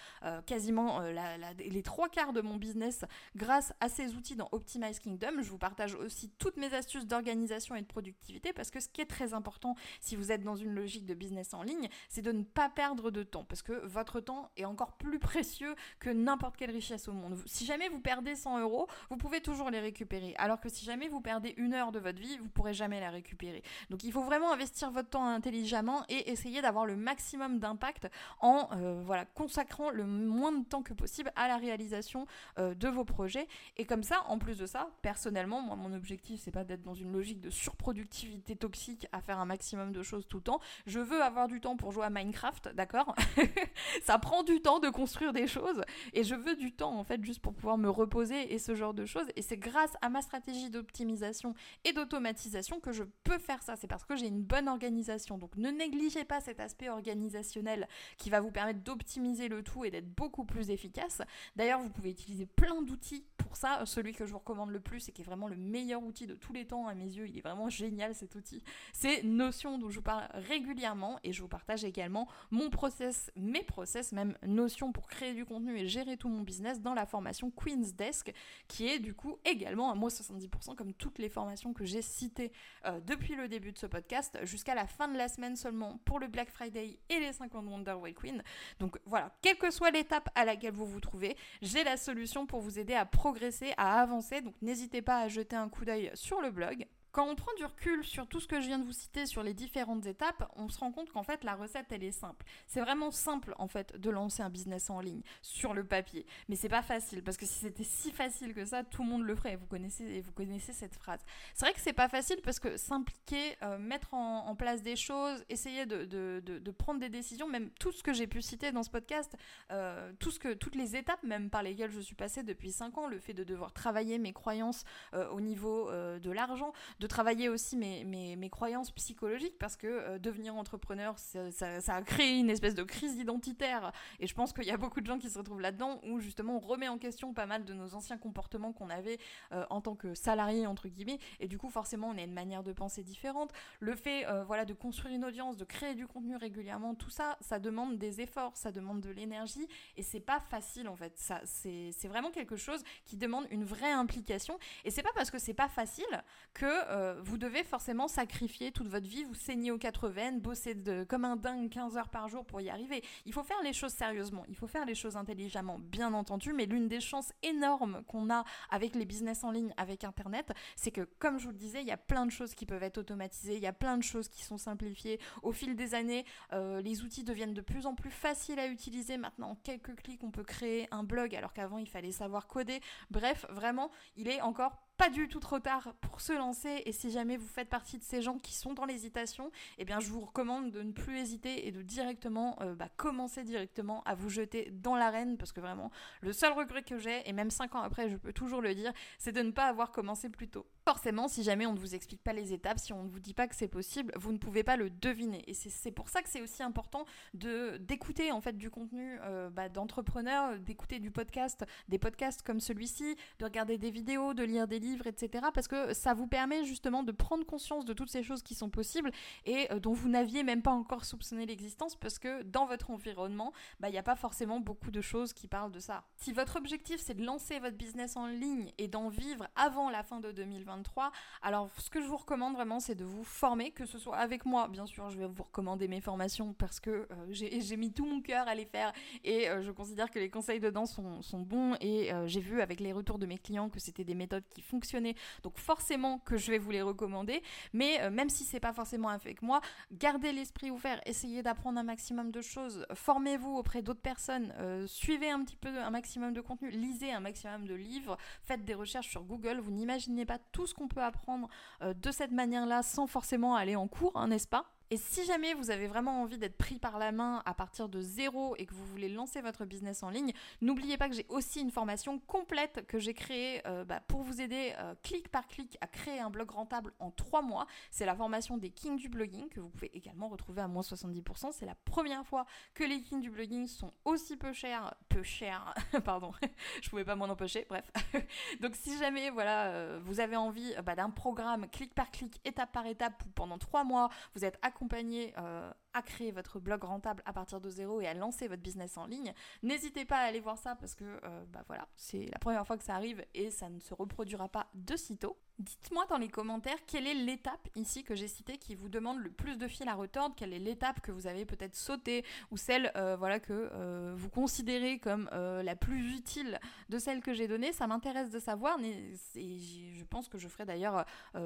quasiment 0.46 1.02
euh, 1.02 1.14
les 1.60 1.84
trois 1.84 2.10
quarts 2.10 2.34
de 2.34 2.42
mon 2.42 2.58
business 2.58 3.06
grâce 3.36 3.74
à 3.80 3.90
ces 3.90 4.16
outils 4.16 4.36
dans 4.36 4.50
Optimize 4.52 5.00
Kingdom. 5.00 5.42
Je 5.42 5.50
vous 5.50 5.58
partage 5.58 5.96
aussi 5.96 6.30
toutes 6.38 6.58
mes 6.58 6.74
astuces 6.74 7.06
d'organisation 7.06 7.76
et 7.76 7.82
de 7.82 7.88
productivité 7.88 8.54
parce 8.58 8.72
que 8.72 8.80
ce 8.80 8.90
qui 8.90 9.00
est 9.00 9.06
très 9.06 9.34
important 9.34 9.76
si 10.02 10.16
vous 10.16 10.32
êtes 10.32 10.44
dans 10.44 10.56
une 10.56 10.74
logique 10.74 11.06
de 11.06 11.14
business 11.14 11.54
en 11.54 11.64
ligne, 11.64 11.88
c'est 12.10 12.22
de 12.22 12.32
ne 12.32 12.44
pas 12.44 12.70
perdre 12.70 13.12
de 13.12 13.24
temps 13.24 13.46
parce 13.46 13.62
que 13.62 13.86
votre 13.86 14.20
temps 14.20 14.52
est 14.58 14.66
encore 14.66 14.94
plus 14.98 15.20
précieux 15.28 15.76
que 16.00 16.10
n'importe 16.10 16.58
quelle 16.58 16.72
richesse 16.72 17.08
au 17.08 17.14
monde. 17.14 17.38
Si 17.46 17.66
jamais 17.66 17.88
vous 17.90 18.00
perdez 18.00 18.36
100 18.36 18.60
euros, 18.60 18.88
vous 19.10 19.18
pouvez 19.18 19.40
toujours 19.42 19.70
les 19.70 19.80
récupérer. 19.80 20.34
Alors 20.38 20.60
que 20.60 20.70
si 20.70 20.84
jamais 20.84 21.08
vous 21.08 21.22
perdez 21.22 21.54
une 21.58 21.74
heure 21.74 21.92
de 21.92 22.00
votre 22.00 22.20
vie, 22.20 22.38
vous 22.38 22.50
pourrez 22.50 22.74
jamais 22.74 23.00
la 23.00 23.12
récupérer. 23.12 23.64
Donc 23.90 24.04
il 24.04 24.12
faut 24.12 24.24
vraiment 24.24 24.52
investir 24.52 24.92
votre 24.92 25.10
temps 25.10 25.26
intelligemment 25.26 26.04
et 26.10 26.32
essayer 26.32 26.62
d'avoir 26.62 26.86
le 26.86 26.96
maximum 26.96 27.60
d'impact 27.60 28.10
en 28.40 28.70
euh, 28.74 29.02
voilà, 29.06 29.26
consacrant 29.26 29.92
le 29.92 30.06
moins 30.06 30.52
de 30.52 30.66
temps 30.66 30.82
que 30.82 30.94
possible 30.94 31.32
à 31.36 31.48
la 31.48 31.58
réalisation 31.58 32.26
euh, 32.58 32.74
de 32.74 32.88
vos 32.88 33.06
projets. 33.06 33.48
Et 33.78 33.86
comme 33.86 34.04
ça, 34.04 34.24
en 34.28 34.40
plus 34.40 34.58
de 34.58 34.66
ça, 34.66 34.90
personnellement, 35.02 35.62
moi, 35.62 35.76
mon 35.76 35.94
objectif, 35.94 36.42
c'est 36.42 36.52
pas 36.52 36.64
d'être 36.64 36.84
dans 36.84 36.94
une 36.94 37.12
logique 37.12 37.42
de 37.42 37.50
surproductivité 37.50 38.47
toxique 38.56 39.08
à 39.12 39.22
faire 39.22 39.40
un 39.40 39.46
maximum 39.46 39.92
de 39.92 40.04
choses 40.04 40.28
tout 40.28 40.38
le 40.38 40.44
temps. 40.44 40.60
Je 40.86 41.00
veux 41.00 41.22
avoir 41.22 41.48
du 41.48 41.60
temps 41.60 41.76
pour 41.76 41.92
jouer 41.92 42.06
à 42.06 42.10
Minecraft, 42.10 42.70
d'accord? 42.76 43.16
Ça 44.04 44.18
prend 44.20 44.44
du 44.44 44.62
temps 44.62 44.80
de 44.80 44.90
construire 44.90 45.34
des 45.34 45.48
choses 45.48 45.84
et 46.14 46.24
je 46.24 46.36
veux 46.36 46.56
du 46.56 46.72
temps 46.74 46.98
en 46.98 47.04
fait 47.04 47.24
juste 47.24 47.42
pour 47.42 47.54
pouvoir 47.54 47.78
me 47.78 47.90
reposer 47.90 48.54
et 48.54 48.60
ce 48.60 48.76
genre 48.76 48.94
de 48.94 49.06
choses. 49.06 49.28
Et 49.36 49.42
c'est 49.42 49.58
grâce 49.58 49.94
à 50.02 50.10
ma 50.10 50.22
stratégie 50.22 50.70
d'optimisation 50.70 51.54
et 51.84 51.94
d'automatisation 51.94 52.80
que 52.80 52.92
je 52.92 53.04
peux 53.24 53.38
faire 53.38 53.62
ça. 53.62 53.76
C'est 53.76 53.88
parce 53.88 54.06
que 54.06 54.16
j'ai 54.16 54.28
une 54.28 54.44
bonne 54.44 54.68
organisation. 54.68 55.38
Donc 55.38 55.56
ne 55.58 55.70
négligez 55.70 56.26
pas 56.26 56.40
cet 56.42 56.60
aspect 56.60 56.90
organisationnel 56.90 57.88
qui 58.18 58.30
va 58.30 58.40
vous 58.40 58.52
permettre 58.52 58.82
d'optimiser 58.82 59.48
le 59.48 59.64
tout 59.64 59.86
et 59.86 59.92
d'être 59.92 60.10
beaucoup 60.14 60.46
plus 60.46 60.70
efficace. 60.70 61.22
D'ailleurs, 61.56 61.82
vous 61.82 61.90
pouvez 61.90 62.12
utiliser 62.12 62.46
plein 62.46 62.82
d'outils 62.82 63.26
pour 63.38 63.56
ça. 63.56 63.86
Celui 63.86 64.14
que 64.14 64.26
je 64.26 64.32
vous 64.32 64.40
recommande 64.40 64.72
le 64.72 64.80
plus 64.80 65.08
et 65.10 65.12
qui 65.12 65.22
est 65.22 65.26
vraiment 65.26 65.48
le 65.48 65.56
meilleur 65.56 66.04
outil 66.04 66.28
de 66.28 66.36
tous 66.36 66.54
les 66.54 66.66
temps 66.66 66.88
à 66.88 66.96
mes 66.96 67.06
yeux, 67.06 67.28
il 67.28 67.38
est 67.38 67.42
vraiment 67.42 67.70
génial 67.70 68.16
cet 68.16 68.36
outil. 68.38 68.64
C'est 68.94 69.24
Notion 69.24 69.78
dont 69.78 69.90
je 69.90 69.98
vous 69.98 70.02
parle 70.02 70.28
régulièrement 70.34 71.20
et 71.24 71.34
je 71.34 71.42
vous 71.42 71.48
partage 71.48 71.84
également 71.84 72.28
mon 72.52 72.70
process, 72.70 73.32
mes 73.36 73.64
process, 73.64 74.12
même 74.12 74.38
Notion 74.46 74.92
pour 74.92 75.08
créer 75.08 75.34
du 75.34 75.46
contenu 75.46 75.78
et 75.78 75.88
gérer 75.88 76.18
tout 76.18 76.30
mon 76.30 76.42
business 76.42 76.82
dans 76.82 76.94
la 76.94 77.06
formation 77.06 77.52
Queen's 77.52 77.94
Desk 77.94 78.32
qui 78.68 78.88
est 78.88 79.00
du 79.00 79.14
coup 79.14 79.38
également 79.46 79.92
à 79.92 79.96
moi 79.96 80.10
70% 80.10 80.76
comme 80.76 80.94
toutes 80.94 81.20
les 81.20 81.30
formations 81.30 81.74
que 81.74 81.86
j'ai 81.86 82.02
citées 82.02 82.52
euh, 82.86 83.00
depuis 83.02 83.36
le 83.36 83.48
début 83.48 83.72
de 83.72 83.78
ce 83.78 83.88
podcast 83.88 84.38
jusqu'à 84.44 84.76
la 84.76 84.88
fin 84.88 85.08
de 85.08 85.18
la 85.18 85.28
semaine 85.28 85.56
seulement 85.56 86.00
pour 86.06 86.20
le 86.20 86.28
Black 86.28 86.50
Friday 86.50 87.00
et 87.10 87.20
les 87.20 87.34
50 87.34 87.66
Wonder 87.66 87.94
Way 87.94 88.14
Queen. 88.14 88.44
Donc 88.80 88.98
voilà, 89.06 89.36
quelle 89.42 89.58
que 89.58 89.72
soit 89.72 89.92
l'étape 89.92 90.30
à 90.36 90.46
laquelle 90.46 90.74
vous 90.74 90.86
vous 90.86 91.00
trouvez, 91.00 91.36
j'ai 91.62 91.84
la 91.84 91.98
solution 91.98 92.46
pour 92.46 92.62
vous 92.62 92.80
aider 92.80 92.94
à 92.94 93.06
progresser, 93.06 93.74
à 93.78 94.02
avancer. 94.02 94.42
Donc 94.42 94.56
n'hésitez 94.62 95.02
pas 95.02 95.20
à 95.20 95.28
jeter 95.28 95.56
un 95.56 95.70
coup 95.70 95.86
d'œil 95.86 96.12
sur 96.14 96.42
le 96.42 96.52
blog. 96.52 96.88
Quand 97.18 97.28
on 97.28 97.34
prend 97.34 97.52
du 97.58 97.66
recul 97.66 98.04
sur 98.04 98.28
tout 98.28 98.40
ce 98.40 98.48
que 98.48 98.62
je 98.62 98.68
viens 98.68 98.78
de 98.78 98.84
vous 98.84 98.94
citer 98.94 99.26
sur 99.26 99.42
les 99.42 99.56
différentes 99.56 100.06
étapes, 100.06 100.52
on 100.56 100.70
se 100.70 100.78
rend 100.78 100.92
compte 100.92 101.10
qu'en 101.10 101.24
fait 101.24 101.44
la 101.44 101.56
recette 101.56 101.88
elle 101.90 102.04
est 102.04 102.12
simple. 102.12 102.46
C'est 102.68 102.80
vraiment 102.80 103.10
simple 103.10 103.56
en 103.58 103.68
fait 103.68 104.00
de 104.00 104.12
lancer 104.12 104.44
un 104.44 104.52
business 104.52 104.92
en 104.92 105.00
ligne 105.00 105.24
sur 105.42 105.74
le 105.74 105.84
papier, 105.84 106.28
mais 106.48 106.56
c'est 106.56 106.70
pas 106.70 106.84
facile 106.84 107.24
parce 107.24 107.36
que 107.36 107.48
si 107.48 107.56
c'était 107.56 107.84
si 107.84 108.12
facile 108.12 108.54
que 108.54 108.66
ça, 108.66 108.84
tout 108.84 109.02
le 109.02 109.10
monde 109.10 109.24
le 109.24 109.36
ferait. 109.36 109.56
Vous 109.56 109.66
connaissez 109.66 110.22
vous 110.22 110.32
connaissez 110.32 110.74
cette 110.74 110.94
phrase. 110.94 111.20
C'est 111.56 111.66
vrai 111.66 111.74
que 111.74 111.80
c'est 111.80 111.92
pas 111.92 112.08
facile 112.08 112.40
parce 112.44 112.60
que 112.60 112.78
s'impliquer, 112.78 113.56
euh, 113.64 113.80
mettre 113.80 114.14
en, 114.14 114.56
place 114.56 114.84
des 114.84 114.96
choses, 114.96 115.44
essayer 115.50 115.88
de, 115.88 116.06
de, 116.06 116.40
de, 116.40 116.72
prendre 116.72 117.00
des 117.00 117.10
décisions, 117.10 117.48
même 117.48 117.72
tout 117.80 117.92
ce 117.92 118.04
que 118.04 118.14
j'ai 118.14 118.28
pu 118.28 118.44
citer 118.44 118.72
dans 118.72 118.84
ce 118.84 118.92
podcast, 118.92 119.36
euh, 119.72 120.14
tout 120.20 120.30
ce 120.30 120.38
que 120.40 120.54
toutes 120.54 120.76
les 120.76 120.96
étapes 120.96 121.24
même 121.24 121.50
par 121.50 121.64
lesquelles 121.64 121.92
je 121.92 122.00
suis 122.00 122.16
passée 122.16 122.44
depuis 122.44 122.72
5 122.72 122.96
ans, 123.00 123.08
le 123.08 123.18
fait 123.18 123.34
de 123.34 123.44
devoir 123.44 123.74
travailler 123.74 124.20
mes 124.20 124.34
croyances 124.34 124.84
euh, 125.16 125.28
au 125.30 125.42
niveau 125.42 125.92
de 125.92 126.32
l'argent, 126.32 126.74
de 127.00 127.07
travailler 127.08 127.50
aussi 127.50 127.76
mes, 127.78 128.04
mes, 128.04 128.36
mes, 128.36 128.50
croyances 128.50 128.92
psychologiques 128.92 129.58
parce 129.58 129.76
que 129.76 129.88
euh, 129.88 130.20
devenir 130.20 130.56
entrepreneur, 130.56 131.18
ça, 131.18 131.96
a 131.96 132.02
créé 132.02 132.40
une 132.40 132.50
espèce 132.50 132.76
de 132.76 132.84
crise 132.84 133.16
identitaire. 133.18 133.92
Et 134.20 134.28
je 134.28 134.34
pense 134.34 134.54
qu'il 134.54 134.66
y 134.66 134.72
a 134.72 134.78
beaucoup 134.78 135.02
de 135.02 135.06
gens 135.06 135.18
qui 135.18 135.30
se 135.30 135.38
retrouvent 135.38 135.62
là-dedans 135.62 136.00
où 136.04 136.20
justement 136.20 136.58
on 136.58 136.60
remet 136.60 136.88
en 136.88 136.98
question 136.98 137.34
pas 137.34 137.46
mal 137.46 137.66
de 137.66 137.74
nos 137.74 137.96
anciens 137.96 138.18
comportements 138.18 138.74
qu'on 138.74 138.90
avait 138.90 139.20
euh, 139.52 139.66
en 139.70 139.82
tant 139.82 139.96
que 139.96 140.14
salarié, 140.14 140.68
entre 140.68 140.88
guillemets. 140.88 141.20
Et 141.40 141.48
du 141.48 141.58
coup, 141.58 141.70
forcément, 141.70 142.10
on 142.10 142.18
a 142.18 142.22
une 142.22 142.34
manière 142.34 142.64
de 142.64 142.74
penser 142.74 143.04
différente. 143.04 143.52
Le 143.80 143.96
fait 143.96 144.26
euh, 144.28 144.44
voilà, 144.44 144.66
de 144.66 144.74
construire 144.74 145.16
une 145.16 145.26
audience, 145.26 145.58
de 145.58 145.66
créer 145.66 145.96
du 145.96 146.08
contenu 146.08 146.36
régulièrement, 146.36 146.96
tout 146.96 147.10
ça, 147.10 147.38
ça 147.42 147.60
demande 147.60 147.98
des 147.98 148.22
efforts, 148.22 148.56
ça 148.56 148.72
demande 148.72 149.02
de 149.02 149.10
l'énergie. 149.10 149.68
Et 149.96 150.04
c'est 150.04 150.20
pas 150.20 150.40
facile 150.40 150.88
en 150.88 150.96
fait. 150.96 151.18
Ça, 151.18 151.42
c'est 151.46 152.08
vraiment 152.08 152.32
quelque 152.32 152.56
chose 152.56 152.84
qui 153.06 153.18
demande 153.18 153.46
une 153.50 153.64
vraie 153.64 153.92
implication. 153.92 154.60
Et 154.86 154.92
c'est 154.92 155.04
pas 155.04 155.14
parce 155.16 155.32
que 155.32 155.40
c'est 155.40 155.54
pas 155.54 155.68
facile 155.68 156.06
que 156.54 156.66
euh, 156.98 157.16
vous 157.24 157.38
devez 157.38 157.64
forcément 157.64 158.08
sacrifier 158.08 158.72
toute 158.72 158.88
votre 158.88 159.08
vie, 159.08 159.24
vous 159.24 159.36
saigner 159.36 159.72
aux 159.72 159.78
quatre 159.78 160.10
veines, 160.10 160.40
bosser 160.40 160.74
de, 160.74 161.04
comme 161.04 161.26
un 161.26 161.36
dingue 161.36 161.70
15 161.70 161.96
heures 161.96 162.10
par 162.10 162.28
jour 162.28 162.44
pour 162.44 162.60
y 162.60 162.70
arriver. 162.70 163.04
Il 163.26 163.34
faut 163.34 163.44
faire 163.44 163.62
les 163.64 163.74
choses 163.74 163.94
sérieusement, 163.94 164.44
il 164.48 164.56
faut 164.56 164.68
faire 164.68 164.86
les 164.86 164.96
choses 164.96 165.16
intelligemment, 165.16 165.78
bien 165.80 166.14
entendu, 166.14 166.54
mais 166.54 166.66
l'une 166.66 166.88
des 166.88 167.00
chances 167.00 167.32
énormes 167.44 168.04
qu'on 168.08 168.32
a 168.32 168.44
avec 168.72 168.96
les 168.96 169.06
business 169.06 169.44
en 169.44 169.52
ligne, 169.52 169.74
avec 169.78 170.04
Internet, 170.04 170.52
c'est 170.76 170.92
que, 170.92 171.02
comme 171.20 171.38
je 171.38 171.46
vous 171.46 171.52
le 171.52 171.58
disais, 171.58 171.82
il 171.82 171.88
y 171.88 171.92
a 171.92 171.98
plein 171.98 172.26
de 172.26 172.32
choses 172.32 172.56
qui 172.56 172.66
peuvent 172.66 172.84
être 172.84 172.98
automatisées, 172.98 173.56
il 173.56 173.62
y 173.62 173.68
a 173.68 173.74
plein 173.74 173.98
de 173.98 174.04
choses 174.04 174.28
qui 174.28 174.44
sont 174.44 174.58
simplifiées. 174.58 175.20
Au 175.44 175.52
fil 175.52 175.76
des 175.76 175.94
années, 175.94 176.26
euh, 176.54 176.82
les 176.82 177.04
outils 177.04 177.24
deviennent 177.24 177.54
de 177.54 177.62
plus 177.62 177.86
en 177.86 177.94
plus 177.94 178.12
faciles 178.12 178.60
à 178.60 178.68
utiliser. 178.68 179.18
Maintenant, 179.18 179.52
en 179.52 179.56
quelques 179.56 179.96
clics, 179.98 180.24
on 180.24 180.32
peut 180.32 180.44
créer 180.44 180.88
un 180.92 181.04
blog, 181.04 181.36
alors 181.36 181.54
qu'avant, 181.54 181.78
il 181.78 181.88
fallait 181.88 182.12
savoir 182.12 182.48
coder. 182.48 182.82
Bref, 183.12 183.46
vraiment, 183.50 183.92
il 184.16 184.28
est 184.28 184.42
encore 184.42 184.87
pas 184.98 185.10
du 185.10 185.28
tout 185.28 185.40
trop 185.40 185.60
tard 185.60 185.94
pour 186.02 186.22
se 186.22 186.34
lancer 186.34 186.82
et 186.86 186.92
si 186.92 187.12
jamais 187.12 187.38
vous 187.38 187.48
faites 187.48 187.70
partie 187.70 187.98
de 187.98 188.04
ces 188.04 188.22
gens 188.22 188.38
qui 188.40 188.54
sont 188.54 188.74
dans 188.74 188.86
l'hésitation, 188.86 189.52
eh 189.78 189.86
bien 189.86 190.00
je 190.00 190.10
vous 190.10 190.22
recommande 190.22 190.72
de 190.72 190.82
ne 190.82 190.92
plus 190.92 191.20
hésiter 191.20 191.68
et 191.68 191.72
de 191.72 191.82
directement 191.82 192.58
euh, 192.62 192.74
bah, 192.76 192.90
commencer 192.98 193.44
directement 193.44 194.04
à 194.06 194.16
vous 194.16 194.30
jeter 194.30 194.72
dans 194.72 194.96
l'arène 194.96 195.38
parce 195.38 195.52
que 195.52 195.62
vraiment 195.62 195.92
le 196.22 196.34
seul 196.34 196.54
regret 196.54 196.82
que 196.82 196.98
j'ai 196.98 197.28
et 197.30 197.34
même 197.34 197.52
5 197.52 197.76
ans 197.76 197.82
après 197.82 198.10
je 198.10 198.18
peux 198.18 198.34
toujours 198.34 198.62
le 198.62 198.74
dire, 198.74 198.92
c'est 199.20 199.32
de 199.32 199.42
ne 199.42 199.52
pas 199.52 199.66
avoir 199.68 199.92
commencé 199.92 200.30
plus 200.30 200.50
tôt. 200.50 200.66
Forcément, 200.88 201.28
si 201.28 201.44
jamais 201.44 201.66
on 201.66 201.74
ne 201.74 201.80
vous 201.80 201.96
explique 201.96 202.24
pas 202.24 202.32
les 202.32 202.54
étapes, 202.54 202.80
si 202.80 202.94
on 202.94 203.04
ne 203.04 203.10
vous 203.10 203.20
dit 203.20 203.34
pas 203.34 203.50
que 203.50 203.56
c'est 203.58 203.68
possible, 203.68 204.14
vous 204.16 204.32
ne 204.32 204.38
pouvez 204.38 204.64
pas 204.64 204.78
le 204.78 204.90
deviner. 204.90 205.44
Et 205.46 205.54
c'est 205.54 205.92
pour 205.92 206.08
ça 206.08 206.22
que 206.22 206.30
c'est 206.30 206.42
aussi 206.42 206.64
important 206.64 207.04
de 207.34 207.76
d'écouter 207.76 208.32
en 208.32 208.40
fait 208.40 208.54
du 208.54 208.70
contenu 208.70 209.20
euh, 209.24 209.50
bah, 209.50 209.68
d'entrepreneurs, 209.68 210.58
d'écouter 210.60 211.00
du 211.00 211.12
podcast, 211.12 211.66
des 211.90 212.00
podcasts 212.00 212.42
comme 212.42 212.62
celui-ci, 212.62 213.18
de 213.40 213.44
regarder 213.44 213.78
des 213.78 213.92
vidéos, 213.92 214.34
de 214.34 214.44
lire 214.44 214.66
des 214.66 214.80
livres, 214.80 215.08
etc. 215.08 215.48
Parce 215.54 215.68
que 215.68 215.94
ça 215.94 216.14
vous 216.14 216.26
permet 216.26 216.64
justement 216.64 217.04
de 217.04 217.12
prendre 217.12 217.46
conscience 217.46 217.84
de 217.84 217.92
toutes 217.92 218.10
ces 218.10 218.24
choses 218.24 218.42
qui 218.42 218.56
sont 218.56 218.70
possibles 218.70 219.12
et 219.44 219.70
euh, 219.74 219.82
dont 219.82 219.92
vous 219.92 220.08
n'aviez 220.08 220.44
même 220.44 220.62
pas 220.62 220.72
encore 220.72 221.04
soupçonné 221.04 221.46
l'existence 221.46 221.98
parce 221.98 222.18
que 222.18 222.44
dans 222.44 222.66
votre 222.66 222.92
environnement, 222.92 223.52
bah, 223.82 223.90
il 223.90 223.92
n'y 223.92 223.98
a 223.98 224.04
pas 224.04 224.16
forcément 224.16 224.62
beaucoup 224.62 224.92
de 224.92 225.02
choses 225.02 225.34
qui 225.34 225.50
parlent 225.50 225.74
de 225.74 225.82
ça. 225.82 226.06
Si 226.16 226.32
votre 226.32 226.56
objectif 226.56 227.02
c'est 227.02 227.16
de 227.16 227.26
lancer 227.26 227.60
votre 227.60 227.76
business 227.76 228.16
en 228.16 228.28
ligne 228.28 228.72
et 228.78 228.88
d'en 228.88 229.10
vivre 229.10 229.50
avant 229.58 229.90
la 229.90 230.02
fin 230.02 230.22
de 230.22 230.32
2020, 230.32 230.77
2023. 230.78 231.12
Alors, 231.42 231.70
ce 231.78 231.90
que 231.90 232.02
je 232.02 232.08
vous 232.08 232.18
recommande 232.18 232.54
vraiment, 232.54 232.80
c'est 232.80 232.96
de 232.96 233.04
vous 233.04 233.24
former, 233.24 233.72
que 233.72 233.86
ce 233.86 233.98
soit 233.98 234.18
avec 234.18 234.46
moi. 234.46 234.68
Bien 234.68 234.86
sûr, 234.86 235.10
je 235.10 235.20
vais 235.20 235.28
vous 235.28 235.44
recommander 235.44 235.88
mes 235.88 236.02
formations 236.02 236.54
parce 236.54 236.80
que 236.80 236.90
euh, 236.90 237.06
j'ai 237.30 237.78
mis 237.78 237.92
tout 237.92 238.06
mon 238.06 238.22
cœur 238.22 238.48
à 238.48 238.56
les 238.56 238.66
faire 238.66 238.94
et 239.24 239.50
euh, 239.50 239.62
je 239.62 239.72
considère 239.72 240.12
que 240.12 240.20
les 240.20 240.30
conseils 240.30 240.60
dedans 240.60 240.86
sont, 240.86 241.22
sont 241.22 241.42
bons 241.42 241.76
et 241.82 242.14
euh, 242.14 242.28
j'ai 242.28 242.40
vu 242.40 242.62
avec 242.62 242.80
les 242.80 242.94
retours 242.94 243.20
de 243.20 243.26
mes 243.26 243.38
clients 243.38 243.70
que 243.70 243.80
c'était 243.80 244.04
des 244.04 244.16
méthodes 244.16 244.48
qui 244.50 244.62
fonctionnaient. 244.62 245.16
Donc, 245.44 245.58
forcément 245.58 246.20
que 246.20 246.38
je 246.38 246.52
vais 246.52 246.58
vous 246.58 246.72
les 246.72 246.82
recommander. 246.82 247.42
Mais 247.74 248.10
même 248.10 248.30
si 248.30 248.44
c'est 248.44 248.60
pas 248.60 248.74
forcément 248.74 249.10
avec 249.10 249.42
moi, 249.42 249.62
gardez 249.92 250.32
l'esprit 250.32 250.72
ouvert, 250.72 251.02
essayez 251.06 251.44
d'apprendre 251.44 251.80
un 251.80 251.84
maximum 251.84 252.32
de 252.32 252.42
choses, 252.42 252.86
formez-vous 252.94 253.56
auprès 253.56 253.82
d'autres 253.82 254.02
personnes, 254.02 254.54
suivez 254.88 255.30
un 255.30 255.44
petit 255.44 255.56
peu 255.56 255.70
un 255.80 255.90
maximum 255.90 256.34
de 256.34 256.42
contenu, 256.42 256.70
lisez 256.70 257.12
un 257.12 257.20
maximum 257.20 257.66
de 257.66 257.74
livres, 257.74 258.18
faites 258.42 258.64
des 258.66 258.74
recherches 258.74 259.10
sur 259.10 259.24
Google. 259.24 259.60
Vous 259.60 259.72
n'imaginez 259.72 260.26
pas 260.26 260.38
tout 260.52 260.67
ce 260.68 260.74
qu'on 260.76 260.88
peut 260.88 261.02
apprendre 261.02 261.48
de 261.82 262.12
cette 262.12 262.32
manière-là 262.32 262.84
sans 262.84 263.08
forcément 263.08 263.56
aller 263.56 263.76
en 263.76 263.88
cours, 263.88 264.12
hein, 264.16 264.28
n'est-ce 264.28 264.48
pas? 264.48 264.66
Et 264.90 264.98
si 264.98 265.26
jamais 265.26 265.54
vous 265.54 265.70
avez 265.70 265.88
vraiment 265.88 266.22
envie 266.22 266.38
d'être 266.38 266.58
pris 266.58 266.80
par 266.80 266.98
la 266.98 267.12
main 267.12 267.42
à 267.46 267.54
partir 267.54 267.90
de 267.90 268.00
zéro 268.00 268.56
et 268.58 268.66
que 268.66 268.74
vous 268.74 268.86
voulez 268.86 269.10
lancer 269.10 269.42
votre 269.42 269.66
business 269.66 270.02
en 270.02 270.10
ligne, 270.10 270.32
n'oubliez 270.62 270.98
pas 270.98 271.10
que 271.10 271.16
j'ai 271.16 271.26
aussi 271.30 271.60
une 271.60 271.72
formation 271.72 272.20
complète 272.20 272.86
que 272.88 272.98
j'ai 272.98 273.14
créée 273.14 273.62
euh, 273.68 273.84
bah, 273.84 274.00
pour 274.08 274.22
vous 274.22 274.40
aider 274.40 274.74
euh, 274.80 274.96
clic 275.04 275.30
par 275.30 275.48
clic 275.48 275.78
à 275.82 275.88
créer 275.88 276.20
un 276.20 276.30
blog 276.30 276.52
rentable 276.52 276.94
en 277.00 277.12
trois 277.12 277.42
mois. 277.42 277.68
C'est 277.92 278.06
la 278.06 278.16
formation 278.16 278.58
des 278.58 278.70
kings 278.70 278.98
du 278.98 279.10
blogging 279.10 279.50
que 279.50 279.60
vous 279.60 279.70
pouvez 279.70 279.92
également 279.94 280.30
retrouver 280.30 280.62
à 280.62 280.68
moins 280.70 280.84
70%. 280.84 281.52
C'est 281.52 281.66
la 281.66 281.76
première 281.76 282.26
fois 282.26 282.46
que 282.74 282.86
les 282.86 283.02
kings 283.02 283.22
du 283.22 283.30
blogging 283.30 283.68
sont 283.68 283.92
aussi 284.06 284.38
peu 284.38 284.54
chers, 284.54 284.96
peu 285.10 285.22
chers, 285.22 285.74
pardon, 286.06 286.32
je 286.82 286.90
pouvais 286.90 287.06
pas 287.06 287.16
m'en 287.16 287.26
empêcher, 287.26 287.66
bref. 287.68 287.92
Donc 288.62 288.76
si 288.76 288.98
jamais 288.98 289.32
voilà, 289.32 289.68
euh, 289.68 290.00
vous 290.02 290.22
avez 290.22 290.38
envie 290.38 290.74
bah, 290.86 290.96
d'un 290.96 291.10
programme 291.10 291.68
clic 291.70 291.94
par 291.94 292.10
clic, 292.10 292.40
étape 292.46 292.72
par 292.72 292.86
étape, 292.86 293.22
pendant 293.36 293.58
trois 293.58 293.84
mois, 293.84 294.10
vous 294.34 294.46
êtes 294.46 294.58
à 294.62 294.72
accompagner 294.78 295.34
euh, 295.40 295.72
à 295.98 296.02
créer 296.02 296.32
votre 296.32 296.60
blog 296.60 296.84
rentable 296.84 297.24
à 297.26 297.34
partir 297.34 297.60
de 297.60 297.70
zéro 297.70 298.02
et 298.02 298.08
à 298.08 298.14
lancer 298.14 298.48
votre 298.48 298.62
business 298.62 298.98
en 298.98 299.06
ligne, 299.06 299.34
n'hésitez 299.64 300.06
pas 300.06 300.18
à 300.18 300.26
aller 300.26 300.40
voir 300.40 300.58
ça 300.58 300.76
parce 300.76 300.94
que 300.94 301.04
euh, 301.04 301.44
bah 301.52 301.64
voilà, 301.68 301.88
c'est 301.96 302.26
la 302.32 302.38
première 302.40 302.66
fois 302.66 302.78
que 302.78 302.84
ça 302.84 302.96
arrive 302.96 303.26
et 303.34 303.50
ça 303.50 303.70
ne 303.70 303.80
se 303.80 303.94
reproduira 303.94 304.48
pas 304.48 304.68
de 304.76 304.96
sitôt. 304.96 305.38
Dites-moi 305.60 306.06
dans 306.08 306.20
les 306.20 306.28
commentaires 306.28 306.78
quelle 306.86 307.08
est 307.08 307.16
l'étape 307.16 307.68
ici 307.76 308.04
que 308.04 308.14
j'ai 308.14 308.28
citée 308.28 308.60
qui 308.60 308.76
vous 308.76 308.90
demande 308.90 309.18
le 309.18 309.32
plus 309.32 309.58
de 309.58 309.68
fil 309.68 309.90
à 309.90 309.96
retordre, 309.96 310.36
quelle 310.36 310.54
est 310.54 310.60
l'étape 310.60 311.02
que 311.02 311.12
vous 311.12 311.26
avez 311.26 311.46
peut-être 311.46 311.76
sautée 311.76 312.24
ou 312.52 312.58
celle 312.58 312.92
euh, 312.96 313.16
voilà, 313.18 313.40
que 313.40 313.72
euh, 313.74 314.14
vous 314.16 314.30
considérez 314.30 315.00
comme 315.00 315.30
la 315.32 315.76
plus 315.76 316.16
utile 316.16 316.60
de 316.90 317.00
celle 317.00 317.22
que 317.22 317.34
j'ai 317.34 317.48
donnée. 317.48 317.74
Ça 317.74 317.88
m'intéresse 317.88 318.30
de 318.30 318.40
savoir 318.40 318.78
et 318.80 319.60
je 319.94 320.04
pense 320.04 320.30
que 320.30 320.38
je 320.38 320.48
ferai 320.48 320.66
d'ailleurs 320.66 321.06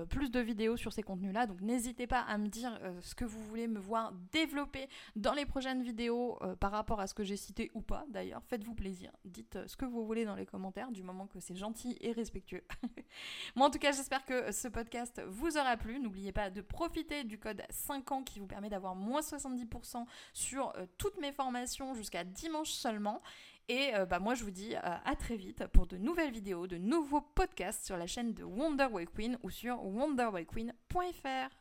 plus 0.10 0.30
de 0.30 0.40
vidéos 0.42 0.76
sur 0.76 0.92
ces 0.92 1.04
contenus-là. 1.04 1.48
Donc 1.48 1.62
n'hésitez 1.62 2.08
pas 2.08 2.20
à 2.20 2.38
me 2.38 2.48
dire 2.48 2.78
ce 3.00 3.16
que 3.16 3.24
vous 3.24 3.42
voulez 3.46 3.68
me 3.68 3.80
voir 3.80 4.12
développer 4.46 4.88
dans 5.16 5.34
les 5.34 5.46
prochaines 5.46 5.84
vidéos 5.84 6.40
par 6.60 6.72
rapport 6.72 7.00
à 7.00 7.08
ce 7.08 7.14
que 7.14 7.24
j'ai 7.24 7.38
cité 7.38 7.72
ou 7.74 7.82
pas 7.82 8.06
d'ailleurs. 8.10 8.44
Faites-vous 8.46 8.74
plaisir. 8.74 9.12
Dites 9.26 9.58
ce 9.68 9.76
que 9.76 9.86
vous 9.86 10.06
voulez 10.06 10.26
dans 10.26 10.36
les 10.36 10.46
commentaires 10.46 10.92
du 10.92 11.04
moment 11.04 11.28
que 11.28 11.40
c'est 11.40 11.56
gentil 11.56 11.98
et 12.02 12.12
respectueux. 12.12 12.64
Moi 13.56 13.68
en 13.68 13.70
tout 13.70 13.80
cas, 13.80 13.92
j'espère 13.92 14.26
que 14.26 14.52
ce 14.52 14.68
podcast 14.68 15.22
vous 15.28 15.58
aura 15.58 15.78
plu. 15.78 16.00
N'oubliez 16.00 16.32
pas 16.32 16.50
de 16.50 16.62
profiter 16.62 17.24
du 17.24 17.38
code 17.38 17.62
5 17.70 18.12
ans 18.12 18.24
qui 18.24 18.40
vous 18.40 18.48
permet 18.48 18.70
d'avoir 18.70 18.96
moins 18.96 19.22
70% 19.22 20.06
sur 20.34 20.74
euh, 20.76 20.86
toutes 20.98 21.20
mes 21.20 21.32
formations 21.32 21.94
jusqu'à 21.94 22.24
dimanche 22.24 22.72
seulement. 22.72 23.22
Et 23.68 23.96
euh, 23.96 24.06
bah, 24.06 24.20
moi, 24.20 24.34
je 24.36 24.44
vous 24.44 24.52
dis 24.52 24.76
euh, 24.76 24.80
à 24.82 25.16
très 25.16 25.36
vite 25.36 25.66
pour 25.68 25.88
de 25.88 25.98
nouvelles 25.98 26.32
vidéos, 26.32 26.68
de 26.68 26.78
nouveaux 26.78 27.22
podcasts 27.22 27.86
sur 27.86 27.98
la 27.98 28.08
chaîne 28.08 28.34
de 28.34 28.44
Wonder 28.44 28.88
Queen 29.14 29.38
ou 29.44 29.50
sur 29.50 29.84
wonderwayqueen.fr. 29.84 31.61